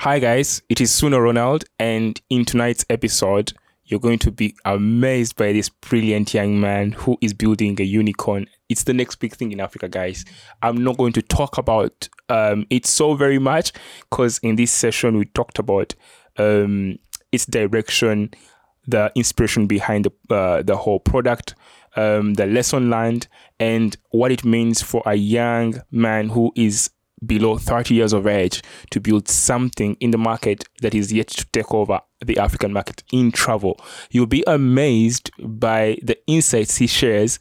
[0.00, 3.52] Hi, guys, it is Suno Ronald, and in tonight's episode,
[3.84, 8.46] you're going to be amazed by this brilliant young man who is building a unicorn.
[8.70, 10.24] It's the next big thing in Africa, guys.
[10.62, 13.74] I'm not going to talk about um, it so very much
[14.08, 15.94] because in this session, we talked about
[16.38, 16.98] um,
[17.30, 18.30] its direction,
[18.88, 21.54] the inspiration behind the, uh, the whole product,
[21.96, 23.28] um, the lesson learned,
[23.58, 26.88] and what it means for a young man who is
[27.24, 31.46] below 30 years of age to build something in the market that is yet to
[31.52, 33.80] take over the African market in travel.
[34.10, 37.38] You'll be amazed by the insights he shares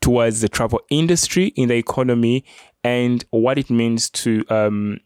[0.00, 2.44] towards the travel industry in the economy
[2.82, 5.00] and what it means to um,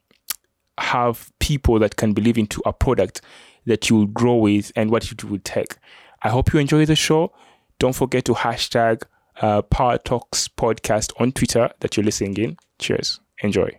[0.79, 3.21] have people that can believe into a product
[3.67, 5.77] that you will grow with and what it will take.
[6.23, 7.33] I hope you enjoy the show.
[7.79, 9.03] Don't forget to hashtag
[9.41, 12.57] uh, Power Talks podcast on Twitter that you're listening in.
[12.79, 13.21] Cheers.
[13.43, 13.79] Enjoy.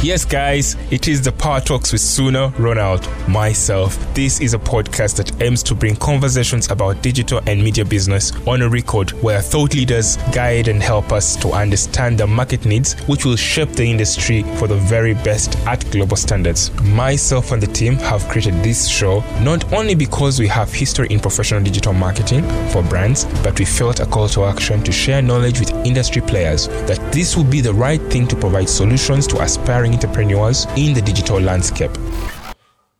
[0.00, 3.98] Yes, guys, it is the Power Talks with Suno Ronald, myself.
[4.14, 8.62] This is a podcast that aims to bring conversations about digital and media business on
[8.62, 13.24] a record where thought leaders guide and help us to understand the market needs, which
[13.24, 16.70] will shape the industry for the very best at global standards.
[16.80, 21.18] Myself and the team have created this show not only because we have history in
[21.18, 25.58] professional digital marketing for brands, but we felt a call to action to share knowledge
[25.58, 29.87] with industry players that this will be the right thing to provide solutions to aspiring
[29.92, 31.90] entrepreneurs in the digital landscape.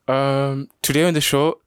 [0.07, 1.61] Um, today on the show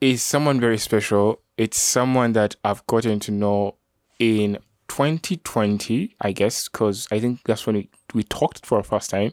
[0.00, 1.40] is someone very special.
[1.56, 3.76] It's someone that I've gotten to know
[4.18, 9.10] in 2020, I guess, because I think that's when we, we talked for the first
[9.10, 9.32] time.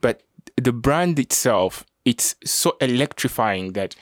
[0.00, 0.22] But
[0.56, 3.94] the brand itself, it's so electrifying that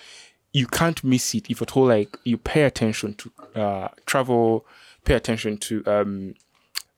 [0.53, 4.67] you can't miss it if at all like you pay attention to uh, travel,
[5.05, 6.35] pay attention to um,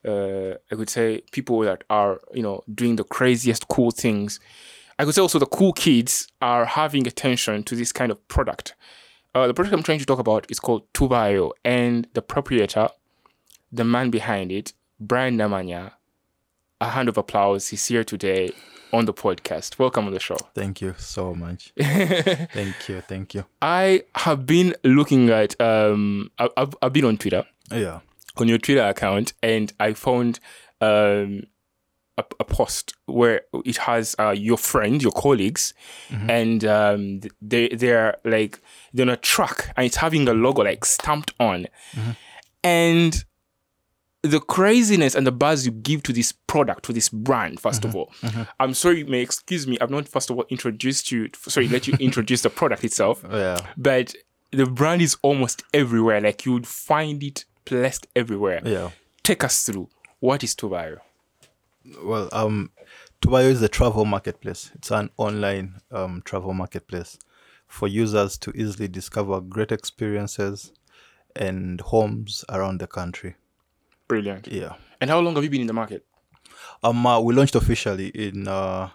[0.04, 4.40] uh, I could say people that are you know doing the craziest cool things.
[4.98, 8.74] I could say also the cool kids are having attention to this kind of product.
[9.34, 12.88] Uh, the product I'm trying to talk about is called Tubayo, and the proprietor,
[13.72, 15.92] the man behind it, Brian Namanya.
[16.80, 17.68] A hand of applause.
[17.68, 18.50] He's here today
[18.92, 19.78] on the podcast.
[19.78, 20.36] Welcome on the show.
[20.54, 21.72] Thank you so much.
[21.80, 23.00] thank you.
[23.00, 23.46] Thank you.
[23.62, 25.58] I have been looking at.
[25.60, 27.44] Um, I've, I've been on Twitter.
[27.72, 28.00] Yeah
[28.36, 30.40] on your Twitter account, and I found
[30.80, 31.44] um,
[32.16, 35.74] a, a, post where it has uh, your friend, your colleagues,
[36.08, 36.30] mm-hmm.
[36.30, 38.60] and um, they they're like
[38.92, 42.10] they're on a truck, and it's having a logo like stamped on, mm-hmm.
[42.62, 43.24] and
[44.22, 47.88] the craziness and the buzz you give to this product, to this brand, 1st mm-hmm.
[47.88, 48.12] of all.
[48.22, 48.42] Mm-hmm.
[48.58, 49.76] I'm sorry, may excuse me.
[49.82, 51.28] I've not first of all introduced you.
[51.36, 53.22] Sorry, let you introduce the product itself.
[53.30, 53.60] Yeah.
[53.76, 54.14] But
[54.50, 56.22] the brand is almost everywhere.
[56.22, 58.60] Like you would find it placed everywhere.
[58.64, 58.90] Yeah.
[59.22, 59.88] Take us through.
[60.20, 60.98] What is Tubayo?
[62.02, 62.70] Well, um,
[63.20, 64.70] Tubayo is a travel marketplace.
[64.74, 67.18] It's an online um, travel marketplace
[67.66, 70.72] for users to easily discover great experiences
[71.36, 73.34] and homes around the country.
[74.08, 74.48] Brilliant.
[74.48, 74.74] Yeah.
[75.00, 76.04] And how long have you been in the market?
[76.82, 78.90] Um, uh, we launched officially in uh,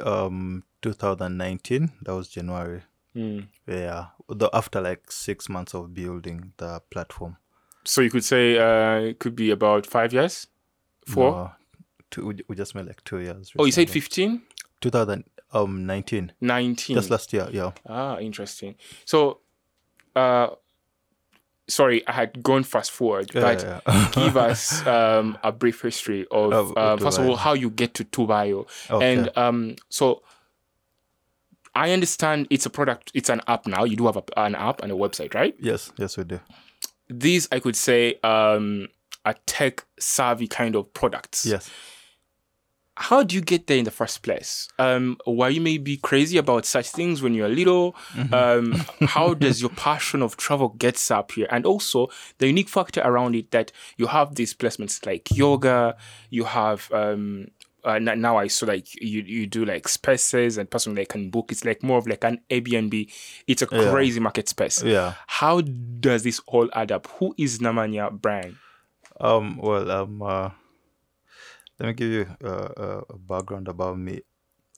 [0.00, 1.92] um 2019.
[2.02, 2.82] That was January.
[3.16, 3.48] Mm.
[3.66, 7.36] Yeah, the, after like six months of building the platform.
[7.88, 10.46] So you could say uh, it could be about five years,
[11.06, 11.30] four.
[11.30, 11.50] No,
[12.10, 13.54] two, we just made like two years.
[13.54, 13.62] Recently.
[13.62, 14.42] Oh, you said fifteen.
[14.82, 16.32] 2019.
[16.40, 16.96] 19.
[16.96, 17.72] Just last year, yeah.
[17.86, 18.76] Ah, interesting.
[19.06, 19.40] So,
[20.14, 20.50] uh,
[21.66, 24.10] sorry, I had gone fast forward, yeah, but yeah, yeah.
[24.12, 28.04] give us um, a brief history of, um, first of all, how you get to
[28.04, 28.68] Tubayo.
[28.88, 29.14] Okay.
[29.14, 30.22] And um, so,
[31.74, 33.82] I understand it's a product, it's an app now.
[33.82, 35.56] You do have a, an app and a website, right?
[35.58, 36.38] Yes, yes, we do
[37.08, 38.88] these I could say um,
[39.24, 41.46] are tech savvy kind of products.
[41.46, 41.70] Yes.
[43.00, 44.68] How do you get there in the first place?
[44.76, 47.92] Um, were you maybe crazy about such things when you were little?
[48.12, 48.34] Mm-hmm.
[48.34, 48.72] Um,
[49.08, 51.46] how does your passion of travel gets up here?
[51.48, 52.08] And also
[52.38, 55.96] the unique factor around it that you have these placements like yoga,
[56.30, 57.46] you have um,
[57.88, 61.50] uh, now I saw like you you do like spaces and person like can book.
[61.50, 63.10] It's like more of like an Airbnb.
[63.46, 63.90] It's a yeah.
[63.90, 64.82] crazy market space.
[64.82, 65.14] Yeah.
[65.26, 67.06] How does this all add up?
[67.18, 68.58] Who is Namanya Brian?
[69.20, 69.56] Um.
[69.56, 69.90] Well.
[69.90, 70.22] Um.
[70.22, 70.50] Uh,
[71.80, 74.20] let me give you uh, a background about me.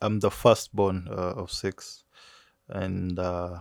[0.00, 2.04] I'm the firstborn uh, of six,
[2.68, 3.58] and uh,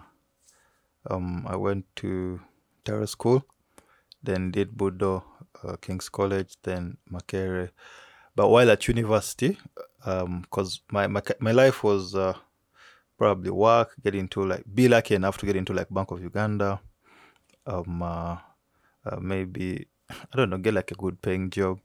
[1.09, 2.41] um, I went to
[2.83, 3.45] Terrace School,
[4.21, 5.23] then did Budo,
[5.63, 7.71] uh, King's College, then Makerere
[8.35, 9.57] but while at university,
[10.03, 12.33] because um, my, my my life was uh,
[13.17, 16.79] probably work, get into like be lucky enough to get into like Bank of Uganda,
[17.67, 18.37] um, uh,
[19.05, 21.79] uh, maybe I don't know, get like a good paying job.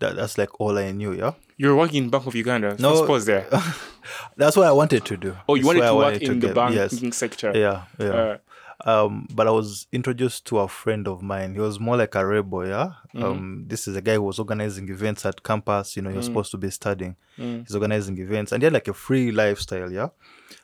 [0.00, 1.12] that, that's like all I knew.
[1.12, 2.76] Yeah, You're working in Bank of Uganda.
[2.78, 2.90] No.
[2.90, 3.46] First pause there.
[4.36, 5.36] that's what I wanted to do.
[5.48, 7.16] Oh, you wanted to work in the get- banking Yes.
[7.16, 7.52] sector.
[7.54, 8.36] Yeah, yeah.
[8.84, 11.54] Um, but I was introduced to a friend of mine.
[11.54, 12.92] He was more like a rebel, yeah.
[13.14, 13.22] Mm-hmm.
[13.24, 15.94] Um, this is a guy who was organizing events at campus.
[15.96, 16.18] You know, he Mm.
[16.18, 17.14] was supposed to be studying.
[17.36, 20.08] He's organizing events, and he had like a free lifestyle, yeah.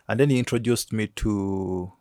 [0.09, 1.93] And then he introduced me to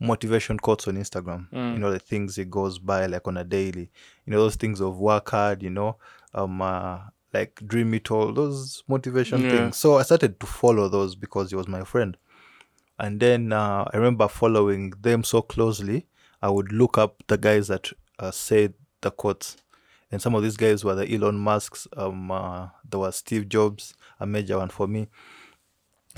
[0.00, 1.50] motivation quotes on Instagram.
[1.50, 1.72] Mm.
[1.74, 3.90] You know, the things he goes by like on a daily.
[4.26, 5.62] You know, those things of work hard.
[5.62, 5.96] You know,
[6.34, 7.00] um, uh,
[7.34, 8.32] like dream it all.
[8.32, 9.50] Those motivation Yeah.
[9.50, 9.76] things.
[9.76, 12.16] So I started to follow those because he was my friend.
[12.98, 16.06] And then uh, I remember following them so closely.
[16.42, 19.56] I would look up the guys that uh, said the quotes,
[20.10, 21.86] and some of these guys were the Elon Musk's.
[21.96, 25.08] Um, uh, there was Steve Jobs, a major one for me.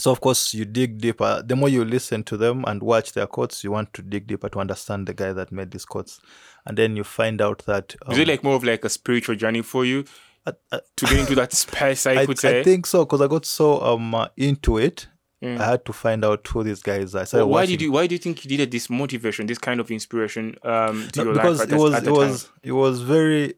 [0.01, 1.43] So of course you dig deeper.
[1.45, 4.49] The more you listen to them and watch their quotes, you want to dig deeper
[4.49, 6.21] to understand the guy that made these quotes,
[6.65, 9.35] and then you find out that um, is it like more of like a spiritual
[9.37, 10.05] journey for you
[10.47, 12.07] to get into that space?
[12.07, 12.61] I, I, could say.
[12.61, 15.09] I think so because I got so um uh, into it.
[15.43, 17.25] I had to find out who these guys are.
[17.25, 17.93] So Well, why did you?
[17.93, 21.25] Why do you think you needed this motivation, this kind of inspiration um, to No,
[21.25, 22.13] your because life at, it was it time?
[22.13, 23.55] was it was very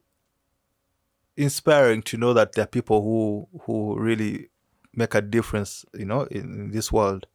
[1.36, 4.48] inspiring to know that there are people who who really
[4.94, 7.26] make a difference you know in, in this world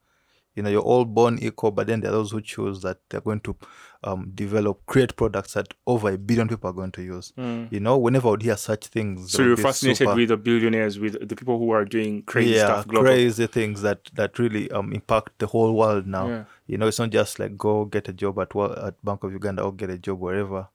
[0.56, 3.22] you know you're all born equal but then there are those who choose that they're
[3.22, 3.56] going to
[4.04, 7.34] um, develop create products that over a billion people are going to use
[7.72, 9.32] you know whenever i would hear such things.
[9.32, 12.66] So you're fascinated super- with the billionaires, with the people who are doing crazy yeah,
[12.66, 13.08] stuff global.
[13.08, 16.28] crazy things that that really um impact the whole world now.
[16.28, 16.44] Yeah.
[16.68, 19.64] You know, it's not just like go get a job at at Bank of Uganda
[19.64, 20.68] or get a job wherever.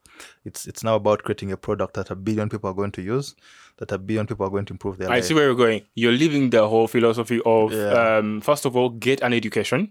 [0.44, 3.34] It's it's now about creating a product that a billion people are going to use,
[3.78, 5.24] that a billion people are going to improve their I life.
[5.24, 5.82] see where you're going.
[5.94, 7.78] You're living the whole philosophy of, Yeah.
[7.78, 9.88] Mm-hmm, um, first of all, get an education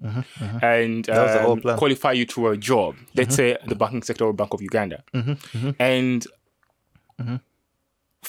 [0.62, 1.60] and was the whole um.
[1.60, 1.78] Mm-hmm.
[1.78, 2.96] qualify you to a job.
[3.16, 5.04] Let's say the banking sector or Bank of Uganda.
[5.80, 6.26] And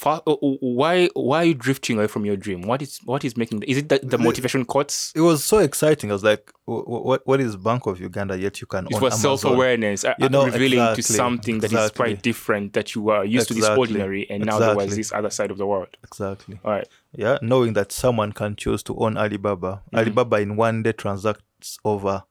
[0.05, 2.62] Uh, uh, why why are you drifting away from your dream?
[2.62, 3.62] What is what is making?
[3.65, 5.12] Is it the, the motivation quotes?
[5.15, 6.11] It was so exciting.
[6.11, 9.00] I was like, "Wh- wh- "What what is Bank of Uganda?" Yet you can It
[9.00, 12.73] was self awareness, uh, You know, revealing to exactly, something that is quite different.
[12.73, 15.59] That you were used to this ordinary, and now there was this other side of
[15.59, 15.89] the world.
[16.03, 16.59] Exactly.
[16.65, 16.88] All right.
[17.15, 19.83] Yeah, knowing that someone can choose to own Alibaba.
[19.87, 19.97] Mm-hmm.
[19.99, 22.25] Alibaba in one day transacts over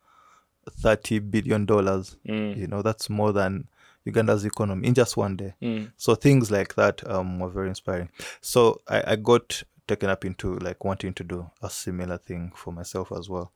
[0.68, 2.18] thirty billion dollars.
[2.28, 2.58] Mm.
[2.58, 3.68] You know, that's more than
[4.06, 5.54] Uganda's economy in just one day.
[5.62, 5.92] Mm.
[5.98, 8.10] So things like that um, were very inspiring.
[8.42, 12.72] So I, I got taken up into like wanting to do a similar thing for
[12.72, 13.52] myself as well.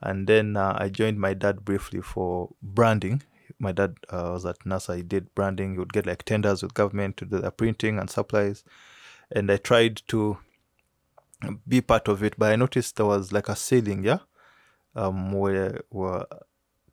[0.00, 3.22] And then uh, I joined my dad briefly for branding.
[3.58, 4.96] My dad uh, was at NASA.
[4.96, 5.72] He did branding.
[5.72, 8.64] He would get like tenders with government to do the printing and supplies.
[9.30, 10.38] And I tried to
[11.66, 14.18] be part of it, but I noticed there was like a ceiling, yeah,
[14.94, 16.24] um, where where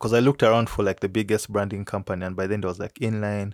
[0.01, 2.80] because I looked around for like the biggest branding company, and by then there was
[2.80, 3.53] like Inline,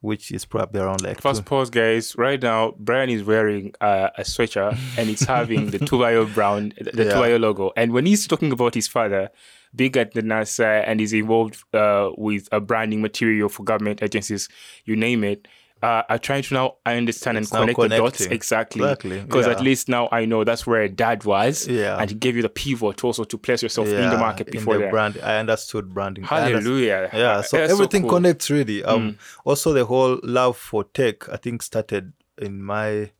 [0.00, 2.16] which is probably around like First pause, guys.
[2.16, 7.04] Right now, Brian is wearing uh, a sweater and it's having the Tubayo brown, the
[7.04, 7.12] Yeah.
[7.12, 7.72] Tubayo logo.
[7.76, 9.30] And when he's talking about his father,
[9.74, 14.48] big at the NASA and is involved uh, with a branding material for government agencies,
[14.84, 15.48] you name it.
[15.82, 18.82] Uh, I'm trying to now I understand It's and connect the dots exactly.
[18.82, 21.66] Exactly, Because at least now I know that's where dad was.
[21.66, 21.96] Yeah.
[21.98, 24.74] And he gave you the pivot also to place yourself in the yeah, market before
[24.74, 24.90] the that.
[24.90, 25.18] brand.
[25.22, 26.24] I understood branding.
[26.30, 27.10] I understood- Hallelujah.
[27.14, 28.10] yeah so That's everything cool.
[28.10, 33.10] connects really um also the whole love for tech i think started in my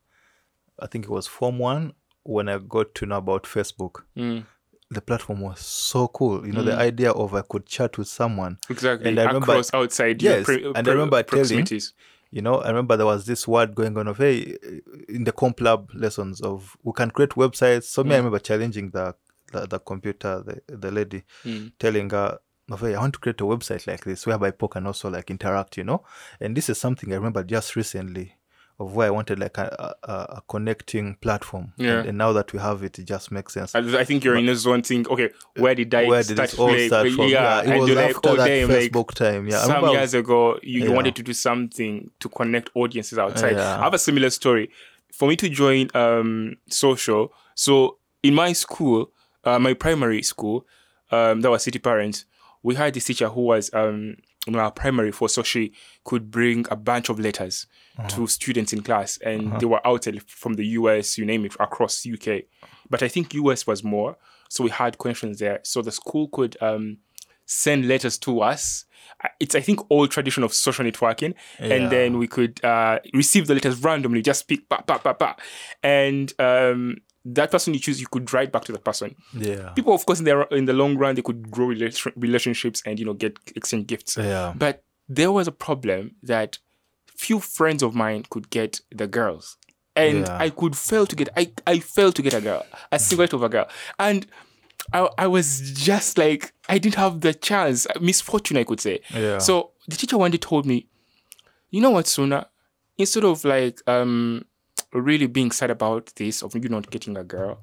[0.79, 1.93] i think it was form one
[2.25, 4.45] when i got to know about facebook Mm.
[4.91, 8.59] the platform was so cool you know the idea of i could chat with someone
[8.69, 9.09] Exactly.
[9.09, 11.95] And I remember- Across outside Yes, your pre- and I remember telling- proximities.
[12.31, 14.57] You know i remember there was this word going on of hey
[15.09, 17.85] in the comp lab lessons of we can create websites.
[17.85, 18.19] So me i mm.
[18.19, 19.15] remember challenging the
[19.53, 21.73] the, the computer the, the lady mm.
[21.79, 22.39] telling her
[22.73, 25.83] I want to create a website like this whereby people can also like interact, you
[25.83, 26.05] know.
[26.39, 28.37] And this is something I remember just recently
[28.81, 30.09] of where I wanted like a, a,
[30.39, 31.75] a connecting platform.
[31.77, 31.99] Yeah.
[31.99, 33.75] And, and now that we have it, it just makes sense.
[33.75, 35.07] I I think you're in a zone thing.
[35.07, 37.29] Okay, where did I Where did start all play- start from?
[37.29, 39.47] Yeah, it was like, after oh that damn, like Facebook time.
[39.49, 40.95] Yeah, some years ago, you, you Yeah.
[40.97, 43.53] wanted to do something to connect audiences outside.
[43.57, 43.79] Yeah.
[43.79, 44.71] I have a similar story.
[45.13, 49.13] For me to join um, social, so in my school,
[49.45, 50.67] uh, my primary school,
[51.11, 52.25] um, that was City Parents,
[52.63, 55.73] we had this teacher who was um, in our primary for so she
[56.05, 57.67] could bring a bunch of letters
[58.09, 62.07] to students in class and they were outside from the US, you name it, across
[62.07, 62.43] UK.
[62.89, 64.17] But I think US was more.
[64.49, 65.61] So we had connections there.
[65.63, 66.99] So the school could um,
[67.47, 68.85] send letters to us.
[69.39, 71.35] It's, I think, old tradition of social networking.
[71.59, 71.75] Yeah.
[71.75, 75.37] And then we could uh, receive the letters randomly, just speak, pa, pa, pa, pa.
[75.83, 79.15] And um, that person you choose, you could write back to the person.
[79.37, 79.71] Yeah.
[79.71, 82.99] People, of course, in the, in the long run, they could grow relation- relationships and,
[82.99, 84.17] you know, get exchange gifts.
[84.17, 84.55] Yeah.
[84.57, 86.59] But there was a problem that
[87.25, 89.57] few friends of mine could get the girls.
[89.97, 90.45] and Yeah.
[90.47, 92.63] I could fail to get I I failed to get a girl,
[92.93, 93.67] a singlet of a girl,
[93.99, 94.27] and.
[94.93, 95.49] I, I was
[95.89, 98.97] just like I didn't have the chance, misfortune I could say.
[99.15, 99.39] Yeah.
[99.39, 99.53] So
[99.87, 100.89] the teacher one day told me,
[101.71, 102.49] you know what, Suna,
[102.99, 104.43] instead of like um
[104.93, 107.61] really being sad about this of you not getting a girl,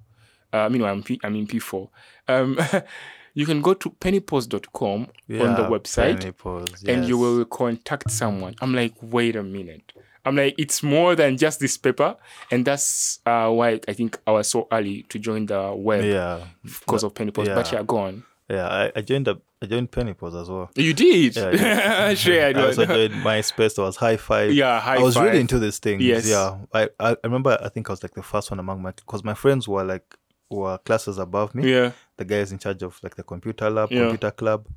[0.53, 1.89] uh, I mean I'm P, I'm in P four.
[2.29, 2.57] Um,
[3.37, 8.55] you can go to pennypost.com on the website penny pause, and you will contact someone.
[8.61, 9.93] I'm like, wait a minute.
[10.25, 12.15] I'm like, it's more than just this paper,
[12.49, 16.45] and that's uh, why I think I was so early to join the web Yeah,
[16.63, 17.51] because of Penny Post.
[17.53, 17.77] But yeah.
[17.77, 18.23] yeah, go on.
[18.49, 18.67] yeah.
[18.67, 19.39] I, I joined up.
[19.61, 20.71] I joined Penny Pause as well.
[20.75, 21.35] You did.
[21.35, 22.95] Yeah, Shared I also one.
[22.95, 23.75] joined MySpace.
[23.75, 24.53] There was Hi5.
[24.55, 24.97] Yeah, Hi5.
[24.97, 26.01] I was really into these things.
[26.03, 26.27] Yes.
[26.27, 26.57] Yeah.
[26.73, 27.55] I, I I remember.
[27.61, 30.15] I think I was like the first one among my because my friends were like
[30.49, 31.71] were classes above me.
[31.71, 31.91] Yeah.
[32.17, 34.01] The guys in charge of like the computer lab, Yeah.
[34.01, 34.67] computer club.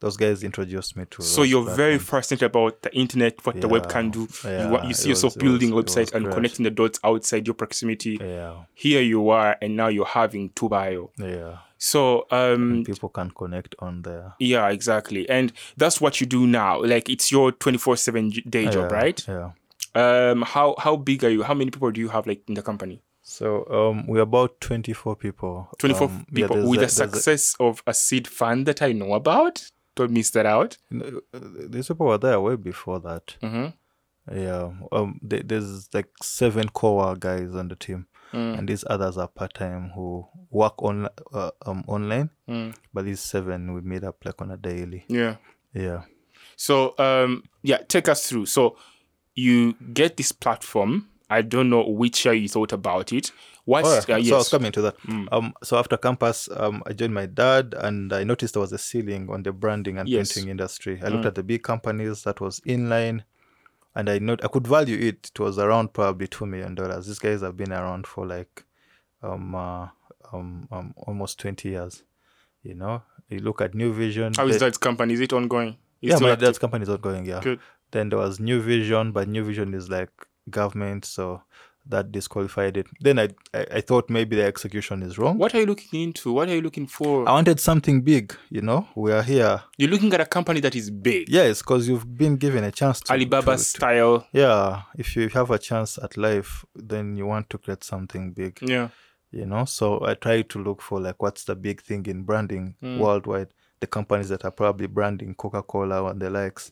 [0.00, 1.22] Those guys introduced me to.
[1.22, 4.20] So you're very fascinated about the internet, what the web can do.
[4.20, 6.34] you, yeah, wa- you see yourself was- it building was- a website and great.
[6.36, 8.16] connecting the dots outside your proximity.
[8.20, 8.54] Yeah.
[8.74, 11.10] Here you are, and now you're having Tubayo.
[11.18, 11.58] Yeah.
[11.78, 14.34] So um, People can connect on there.
[14.38, 16.80] yeah, exactly, and that's what you do now.
[16.82, 19.26] Like it's your twenty four seven day job, yeah, right?
[19.28, 19.50] Yeah.
[19.94, 21.42] Um, how how big are you?
[21.42, 23.02] How many people do you have like in the company?
[23.30, 25.68] So um, we're about twenty four people.
[25.78, 28.64] Twenty four Um, people there's with a- the there's a- success of a seed fund
[28.66, 29.70] that I know about.
[29.96, 30.78] Don't miss that out.
[30.94, 31.10] uh,
[31.68, 33.36] these people were there way before that.
[33.42, 33.66] hmm
[34.32, 34.72] Yeah.
[34.92, 35.20] Um.
[35.22, 38.58] there- There's like seven core guys on the team, Mm.
[38.58, 42.30] and these others are part time who work on uh, um online.
[42.48, 42.74] Mm.
[42.94, 45.04] But these seven we meet up like on a daily.
[45.08, 45.36] Yeah.
[45.74, 46.04] Yeah.
[46.56, 48.46] So um yeah, take us through.
[48.46, 48.76] So
[49.34, 51.08] you get this platform.
[51.30, 53.32] I don't know which year you thought about it.
[53.64, 54.30] What Oh, uh, yeah.
[54.30, 54.96] So I was coming to that.
[55.30, 58.78] Um, so after campus, um, I joined my dad, and I noticed there was a
[58.78, 60.32] ceiling on the branding and Yes.
[60.32, 61.00] printing industry.
[61.04, 63.24] I looked at the big companies that was inline,
[63.94, 65.30] and I know I could value it.
[65.34, 67.06] It was around probably two million dollars.
[67.06, 68.64] These guys have been around for like,
[69.22, 69.88] um, uh,
[70.32, 72.04] um, um, almost twenty years.
[72.62, 74.32] You know, you look at New Vision.
[74.34, 75.12] How is that company?
[75.14, 75.76] Is it ongoing?
[76.00, 76.46] Yeah, my active?
[76.46, 77.26] dad's company is ongoing.
[77.26, 77.40] Yeah.
[77.42, 77.60] Good.
[77.90, 80.10] Then there was New Vision, but New Vision is like
[80.50, 81.42] government, so
[81.86, 82.86] that disqualified it.
[83.00, 85.38] Then I, I, I thought maybe the execution is wrong.
[85.38, 86.32] What are you looking into?
[86.34, 87.26] What are you looking for?
[87.26, 88.86] I wanted something big, you know.
[88.94, 89.62] We are here.
[89.78, 91.30] You're looking at a company that is big.
[91.30, 93.12] Yes, because you've been given a chance to.
[93.14, 94.26] Alibaba to- style.
[94.32, 98.58] yeah, if you have a chance at life, then you want to create something big,
[98.60, 98.88] Yeah.
[99.30, 99.64] you know.
[99.64, 102.98] So I try to look for like what's the big thing in branding Mm.
[102.98, 103.48] worldwide.
[103.80, 106.70] The companies that are probably branding Coca Cola and the likes,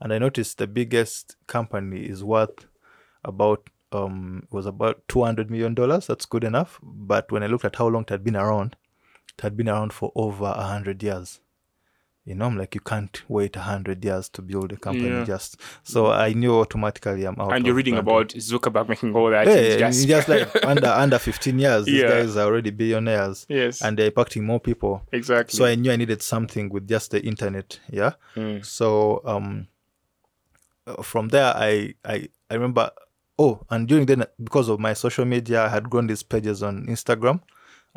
[0.00, 2.66] and I noticed the biggest company is worth
[3.24, 6.06] about um it was about two hundred million dollars.
[6.06, 6.78] That's good enough.
[6.82, 8.76] But when I looked at how long it had been around,
[9.36, 11.40] it had been around for over a hundred years.
[12.24, 15.08] You know, I'm like, you can't wait a hundred years to build a company.
[15.08, 15.24] Yeah.
[15.24, 17.52] Just so I knew automatically I'm out.
[17.52, 19.44] and you're reading about Zuckerberg making all that.
[19.48, 22.08] Yeah, just, just like under under 15 years, these Yeah.
[22.10, 25.02] guys are already billionaires, yes, and they're impacting more people.
[25.10, 25.56] exactly.
[25.56, 27.80] So I knew I needed something with just the internet.
[27.90, 28.12] Yeah.
[28.36, 28.64] Mm.
[28.64, 29.66] So um,
[30.86, 32.90] uh, from there, I I I remember.
[33.38, 36.86] Oh, and during then, because of my social media, I had grown these pages on
[36.86, 37.40] Instagram,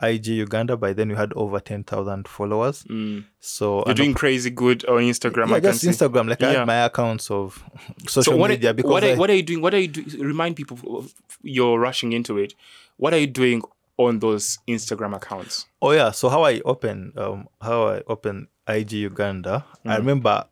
[0.01, 0.77] IG Uganda.
[0.77, 2.84] By then, we had over 10,000 followers.
[2.89, 3.25] Mm.
[3.39, 5.50] So You're doing crazy good on Instagram.
[5.50, 5.84] yeah, I just.
[5.84, 6.30] Instagram.
[6.30, 7.63] Like I had my accounts of
[8.08, 9.62] social so what, media are, because what, I, are, what are you doing?
[9.62, 10.22] What are you doing?
[10.25, 11.13] Remind people of-
[11.44, 12.54] you're rushing into it.
[12.98, 13.62] What are you doing
[13.98, 15.65] on those Instagram accounts?
[15.82, 19.92] Oh yeah, so how I open um how I open IG Uganda, Mm.
[19.92, 20.46] I remember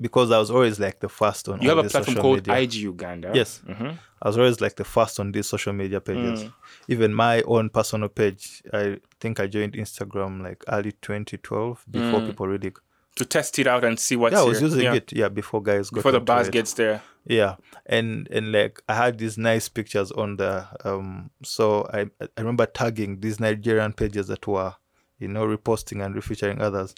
[0.00, 2.62] because I was always like the first on You have a platform called media.
[2.62, 3.30] IG Uganda.
[3.34, 3.60] Yes.
[3.66, 3.98] Mhm.
[4.22, 6.44] I was always like the first on these social media pages.
[6.44, 6.52] Mm.
[6.88, 12.26] Even my own personal page, I think I joined Instagram like early 2012 before Mm.
[12.26, 12.72] people really.
[13.16, 14.66] To test it out and see what's yeah, I was here.
[14.68, 14.94] using Yeah.
[14.94, 15.12] it.
[15.12, 17.00] Yeah, before guys got before the buzz gets there.
[17.26, 21.30] Yeah, and and like I had these nice pictures on the um.
[21.44, 24.74] So I I remember tagging these Nigerian pages that were,
[25.18, 26.94] you know, reposting and refeaturing others,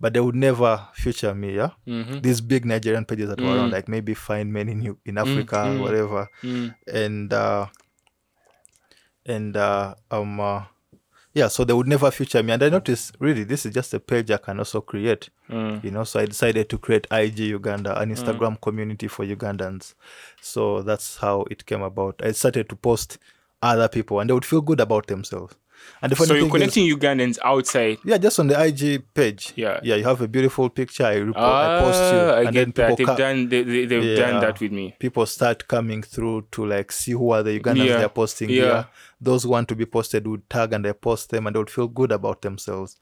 [0.00, 1.56] but they would never feature me.
[1.56, 2.20] Yeah, Mm-hmm.
[2.20, 3.72] these big Nigerian pages that were around, Mm.
[3.72, 5.80] like maybe Find Men in Eu- in Africa, mm.
[5.80, 6.74] whatever, Mm.
[6.86, 7.66] and uh,
[9.26, 10.40] and uh, um.
[10.40, 10.62] Uh,
[11.36, 13.98] yeah, so they would never feature me, and I noticed really this is just a
[13.98, 15.84] page I can also create Mm.
[15.84, 19.92] you know so i decided to create ig uganda an instagram community for ugandans
[20.40, 23.18] so that's how it came about i started to post
[23.60, 25.54] other people and they would feel good about themselves
[26.02, 27.98] and the funny So you're thing is- connecting Ugandans outside.
[28.04, 29.80] yeah just on the ig page Yeah.
[29.82, 32.72] yeah you have a beautiful picture i, repo- I post you Ah, I and then
[32.76, 32.90] that.
[32.90, 33.48] people, They've ca- done.
[33.48, 34.16] They, they, they've Yeah.
[34.16, 34.94] done that with me.
[34.98, 37.98] people start coming through to like see who are the ugandans Yeah.
[37.98, 38.56] they're posting Yeah.
[38.62, 38.86] here
[39.20, 41.70] those who want to be posted would tag and they post them and they would
[41.70, 42.98] feel good about themselves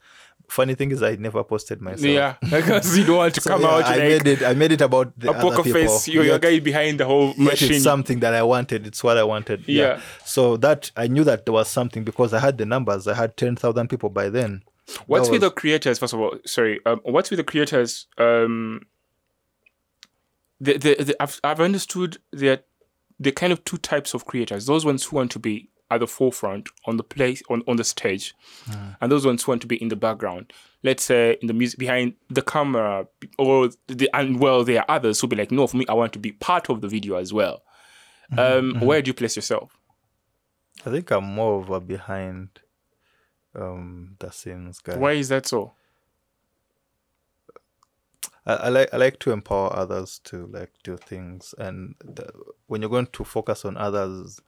[0.53, 2.05] funny thing is, I never posted myself.
[2.05, 4.43] Yeah, because you don't want to So, come yeah, out I like made it.
[4.43, 5.81] I made it about the a poker people.
[5.81, 6.09] face.
[6.09, 7.73] You're your Yet- guy behind the whole machine.
[7.73, 8.87] it's something that I wanted.
[8.87, 9.65] It's what I wanted.
[9.67, 10.01] Yeah.
[10.25, 13.09] So that I knew that there was something because I had the numbers.
[13.09, 14.63] I had ten thousand people by then.
[15.07, 15.99] What's That with the creators?
[15.99, 16.81] First of all, sorry.
[16.87, 18.07] Um, what's with the creators?
[18.19, 18.83] Um,
[20.61, 22.67] the, the, the I've I've understood that
[23.19, 24.67] the kind of two types of creators.
[24.67, 27.85] Those ones who want to be at the forefront on the place on, on the
[27.85, 28.35] stage,
[29.01, 30.53] and those ones want to be in the background.
[30.83, 33.07] Let's say in the music behind the camera,
[33.39, 36.13] or the and well, there are others who be like, no, for me, I want
[36.15, 37.63] to be part of the video as well.
[38.37, 39.77] Um, Where do you place yourself?
[40.87, 42.49] I think I'm more of a behind
[43.55, 44.97] um the scenes guy.
[44.97, 45.75] Why is that so?
[48.47, 52.33] I, I like I like to empower others to like do things, and the,
[52.67, 54.41] when you're going to focus on others,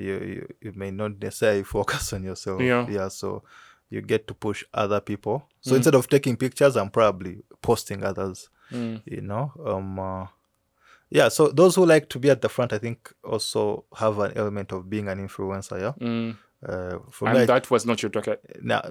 [0.00, 2.60] you, you you may not necessarily focus on yourself.
[2.60, 2.86] Yeah.
[2.88, 3.08] yeah.
[3.08, 3.42] So
[3.90, 5.38] you get to push other people.
[5.38, 5.68] Mm.
[5.68, 8.48] So instead of taking pictures, I'm probably posting others.
[8.72, 9.02] Mm.
[9.04, 10.26] You know, um, uh,
[11.10, 11.28] yeah.
[11.28, 14.72] So those who like to be at the front, I think, also have an element
[14.72, 15.80] of being an influencer.
[15.80, 15.92] Yeah.
[16.06, 16.36] Mm.
[16.62, 18.38] Uh, for And me, I- that was not your target.
[18.62, 18.82] now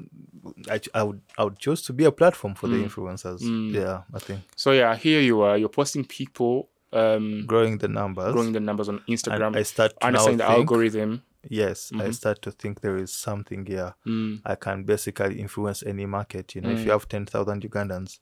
[0.69, 2.85] I, I would I would choose to be a platform for the Mm.
[2.89, 3.41] influencers.
[3.41, 3.73] Mm.
[3.73, 5.55] Yeah, I think So yeah, here you are.
[5.57, 8.33] You're posting people, um, growing the numbers.
[8.33, 11.23] growing the numbers on Instagram, and I start understanding the think, algorithm.
[11.49, 12.13] yes, I Mhm.
[12.13, 13.93] start to think there is something here.
[14.05, 16.55] Mm, I can basically influence any market.
[16.55, 16.85] You know, if Mm.
[16.85, 18.19] you have ten thousand Ugandans,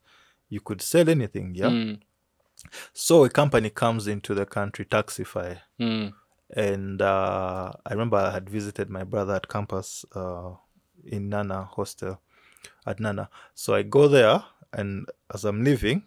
[0.48, 1.54] you could sell anything.
[1.54, 1.70] Yeah.
[1.70, 1.98] mm,
[2.92, 6.12] So a company comes into the country, Taxify, mm,
[6.50, 10.54] and uh, I remember I had visited my brother at campus uh,
[11.04, 12.20] in Nana hostel
[12.84, 13.30] at Nana.
[13.54, 16.02] So I go there, and as I'm leaving,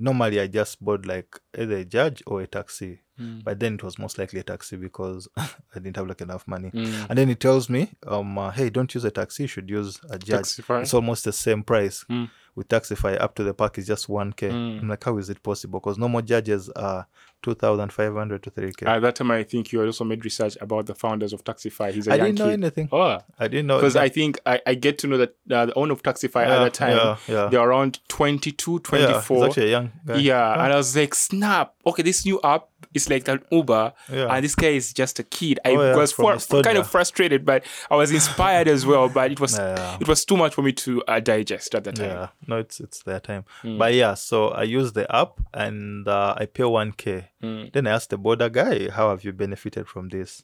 [0.00, 3.02] normally I just board like either a judge or a taxi.
[3.20, 6.46] Mm, But then it was most likely a taxi because I didn't have like enough
[6.48, 6.70] money.
[6.70, 7.06] mm.
[7.08, 10.00] And then he tells me, um, uh, hey, don't use a taxi, you should use
[10.10, 10.42] a judge.
[10.56, 10.82] Taxify.
[10.82, 12.04] It's almost the same price.
[12.10, 12.30] Mm.
[12.56, 14.50] With Taxify, up to the park is just 1K.
[14.50, 14.80] Mm.
[14.80, 15.78] I'm like, how is it possible?
[15.78, 17.06] Because normal judges are
[17.54, 18.86] 2,500 to 3K.
[18.86, 21.92] At that time, I think you also made research about the founders of Taxify.
[21.92, 22.52] He's a I young didn't know kid.
[22.54, 22.88] anything.
[22.92, 23.76] Oh, I didn't know.
[23.78, 26.48] because I think I, I get to know that uh, the owner of Taxify at
[26.48, 27.46] Yeah, that time, yeah, yeah.
[27.48, 29.46] they're around 22, Yeah, he's 24.
[29.46, 30.16] actually a young guy.
[30.16, 31.74] Yeah, and I was like, snap.
[31.86, 34.34] Okay, this new app is like an Uber, Yeah.
[34.34, 35.58] and this guy is just a kid.
[35.64, 39.08] I Oh, yeah, was for, kind of frustrated, but I was inspired as well.
[39.08, 39.96] But it was Yeah.
[40.00, 42.08] it was too much for me to uh, digest at the time.
[42.10, 43.44] Yeah, no, it's it's their time.
[43.62, 43.78] Mm.
[43.78, 47.30] But yeah, so I use the app and uh, I pay one k.
[47.42, 47.72] Mm.
[47.72, 50.42] Then I ask the border guy, "How have you benefited from this?"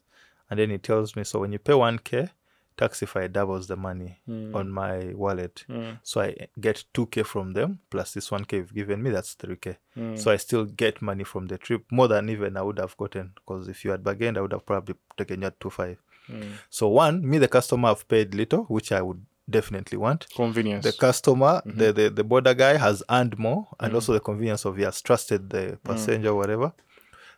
[0.51, 2.29] And then he tells me, "So when you pay one k,
[2.79, 4.55] Taxify doubles the money Mm.
[4.55, 5.65] on my wallet.
[5.69, 5.99] Mm.
[6.03, 9.11] So I get two k from them plus this one k you've given me.
[9.11, 9.79] That's three k.
[9.97, 10.19] Mm.
[10.19, 13.33] So I still get money from the trip more than even I would have gotten
[13.35, 15.97] because if you had bargained, I would have probably taken you at two five.
[16.31, 16.43] Mm.
[16.71, 20.85] So one, me the customer have paid little, which I would definitely want Convenience.
[20.85, 21.79] the customer, Mm-hmm.
[21.79, 25.01] the, the the border guy has earned more, and also the convenience of he has
[25.01, 26.73] trusted the passenger, whatever.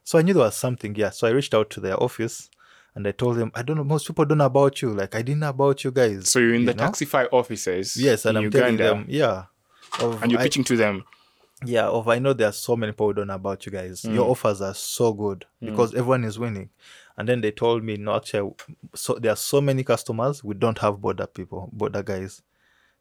[0.04, 0.94] So I knew there was something.
[0.96, 2.48] Yeah, so I reached out to their office,
[2.98, 4.90] and I told them, I don't know, most people don't know about you.
[4.92, 6.28] Like I didn't know about you guys.
[6.28, 6.82] so you're in you the know?
[6.88, 7.96] Taxify offices.
[7.96, 9.44] Yes, and in I'm telling Uganda, them, yeah.
[10.00, 11.04] Of, and you're I- pitching to them.
[11.64, 14.02] yeah, of I know there are so many people who don't know about you guys.
[14.02, 14.14] Mm.
[14.14, 16.70] Your offers are so good because everyone is winning.
[17.16, 18.52] And then they told me, no, actually,
[18.94, 20.42] so there are so many customers.
[20.44, 22.42] We don't have border people, border guys.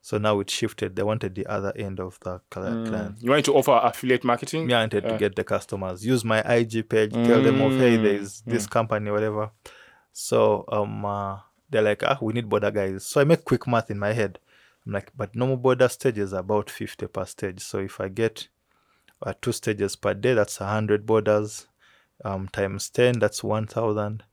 [0.01, 0.95] So now it shifted.
[0.95, 3.17] They wanted the other end of the cli- client.
[3.19, 4.65] You wanted to offer affiliate marketing.
[4.67, 5.09] Me, I wanted Uh.
[5.11, 6.03] to get the customers.
[6.05, 7.11] Use my IG page.
[7.13, 9.51] Tell them of hey, Mm, there's this company, whatever.
[10.19, 13.05] So um, uh, they're like, ah, we need border guys.
[13.05, 14.39] So I make quick math in my head.
[14.83, 17.59] I'm like, but normal border stages are about 50 per stage.
[17.59, 18.47] So if I get
[19.21, 21.67] uh, two stages per day, that's 100 borders.
[22.25, 24.23] Um, times 10, that's 1,000.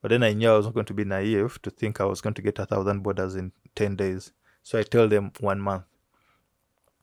[0.00, 2.22] But then I knew I was not going to be naive to think I was
[2.22, 4.32] going to get a thousand borders in 10 days.
[4.62, 5.84] So I tell them one month.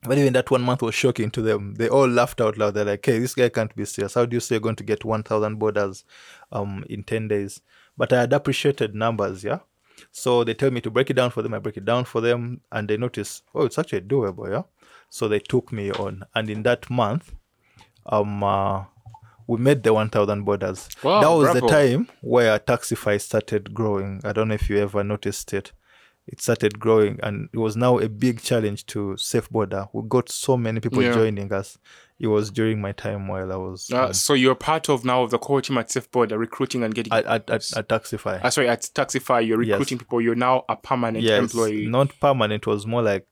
[0.01, 1.75] But even that one month was shocking to them.
[1.75, 2.73] They all laughed out loud.
[2.73, 4.15] They're like, hey, this guy can't be serious.
[4.15, 6.05] How do you say you're going to get 1,000 borders
[6.51, 7.61] um, in 10 days?
[7.97, 9.59] But I had appreciated numbers, yeah?
[10.11, 11.53] So they tell me to break it down for them.
[11.53, 12.61] I break it down for them.
[12.71, 14.63] And they notice, oh, it's actually doable, yeah?
[15.09, 16.23] So they took me on.
[16.33, 17.33] And in that month,
[18.05, 18.85] um, uh,
[19.47, 20.89] we made the 1,000 borders.
[21.03, 21.67] Wow, that was bravo.
[21.67, 24.21] the time where Taxify started growing.
[24.23, 25.73] I don't know if you ever noticed it.
[26.27, 29.89] It started growing, and it was now a big challenge to SafeBoda.
[29.91, 31.13] We got so many people Yeah.
[31.13, 31.77] joining us.
[32.19, 35.23] It was during my time while I was Uh, um, so you're part of now
[35.23, 37.11] of the core team at SafeBoda, recruiting and getting.
[37.11, 38.39] at, at, at, at Taxify.
[38.43, 39.71] uh, sorry, at Taxify, you're Yes.
[39.79, 40.21] recruiting people.
[40.21, 41.87] You're now a permanent yes, employee.
[41.87, 42.63] not permanent.
[42.63, 43.25] It was more like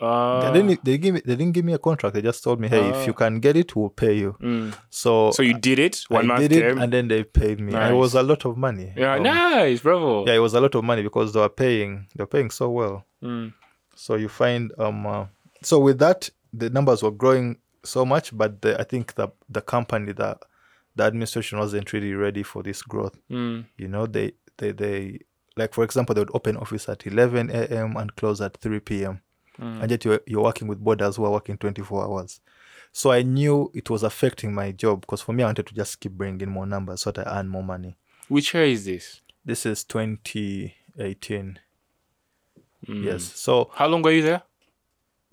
[0.00, 0.84] Uh, they didn't.
[0.84, 1.20] They give me.
[1.24, 2.14] They didn't give me a contract.
[2.14, 4.72] They just told me, "Hey, if you can get it, we'll pay you." mm.
[4.90, 6.04] So, So you did it.
[6.08, 6.78] One I month did it, came.
[6.78, 7.74] and then they paid me.
[7.74, 8.92] And it was a lot of money.
[8.96, 10.24] yeah, Um, nice, bravo.
[10.26, 12.06] Yeah, it was a lot of money because they were paying.
[12.14, 13.04] They were paying so well.
[13.22, 13.52] Mm.
[13.96, 15.26] So you find um uh,
[15.62, 19.60] so with that the numbers were growing so much, but the, I think the the
[19.60, 20.38] company that
[20.94, 23.18] the administration wasn't really ready for this growth.
[23.30, 23.64] Mm.
[23.76, 25.20] You know, they they they
[25.56, 27.96] like for example they would open office at 11 a.m.
[27.96, 29.20] and close at 3 p.m.
[29.60, 29.82] Mm.
[29.82, 32.40] and yet you're, you're working with borders who are working 24 hours.
[32.92, 36.00] So I knew it was affecting my job because for me I wanted to just
[36.00, 37.96] keep bringing more numbers so that I earn more money.
[38.28, 39.20] Which year is this?
[39.44, 41.58] This is 2018.
[42.86, 43.04] Mm.
[43.04, 43.24] Yes.
[43.24, 44.42] So How long were you there?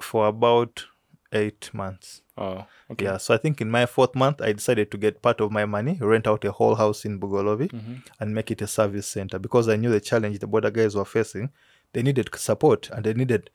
[0.01, 0.85] for about
[1.31, 2.21] eight months.
[2.37, 3.05] Oh, okay.
[3.05, 3.17] Yeah.
[3.17, 5.97] So I think in my fourth month, I decided to get part of my money,
[6.01, 8.01] rent out a whole house in Bugolobi, Mhm.
[8.19, 11.05] and make it a service center because I knew the challenge the border guys were
[11.05, 11.49] facing.
[11.93, 13.49] They needed support and they needed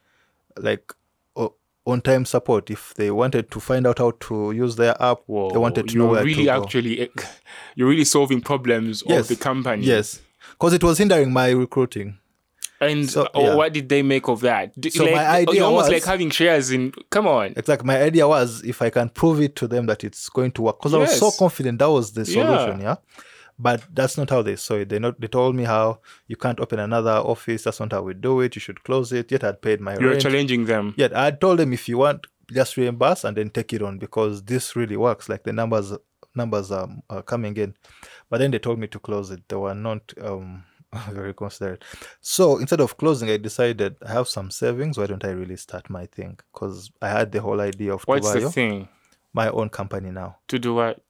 [0.56, 0.92] like
[1.86, 2.70] on time support.
[2.70, 5.98] If they wanted to find out how to use their app, Whoa, they wanted to
[5.98, 6.62] know where really to go.
[6.62, 7.08] actually
[7.74, 9.22] you're really solving problems Yes.
[9.30, 9.84] of the company.
[9.84, 10.20] Yes.
[10.52, 12.18] Because it was hindering my recruiting.
[12.82, 13.54] And So, uh, yeah.
[13.54, 14.72] what did they make of that?
[14.90, 16.92] So like, my idea almost was- like having shares in.
[17.10, 17.52] Come on.
[17.56, 17.86] Exactly.
[17.86, 20.78] My idea was if I can prove it to them that it's going to work,
[20.78, 22.56] because I was so confident that was the Yeah.
[22.56, 22.80] solution.
[22.80, 22.96] Yeah.
[23.62, 24.88] But that's not how they saw it.
[24.88, 27.64] They not they told me how you can't open another office.
[27.64, 28.56] That's not how we do it.
[28.56, 29.30] You should close it.
[29.30, 30.22] Yet I'd paid my You're rent.
[30.22, 30.94] challenging them.
[30.96, 34.42] Yet I told them if you want, just reimburse and then take it on because
[34.44, 35.28] this really works.
[35.28, 35.92] Like the numbers
[36.34, 37.74] numbers are, are coming in.
[38.30, 39.46] But then they told me to close it.
[39.48, 40.64] They were not um
[41.10, 41.84] very considerate.
[42.22, 44.96] So instead of closing, I decided I have some savings.
[44.96, 46.38] Why don't I really start my thing?
[46.52, 48.88] Because I had the whole idea of What's the thing
[49.32, 50.38] my own company now.
[50.48, 51.00] to do what?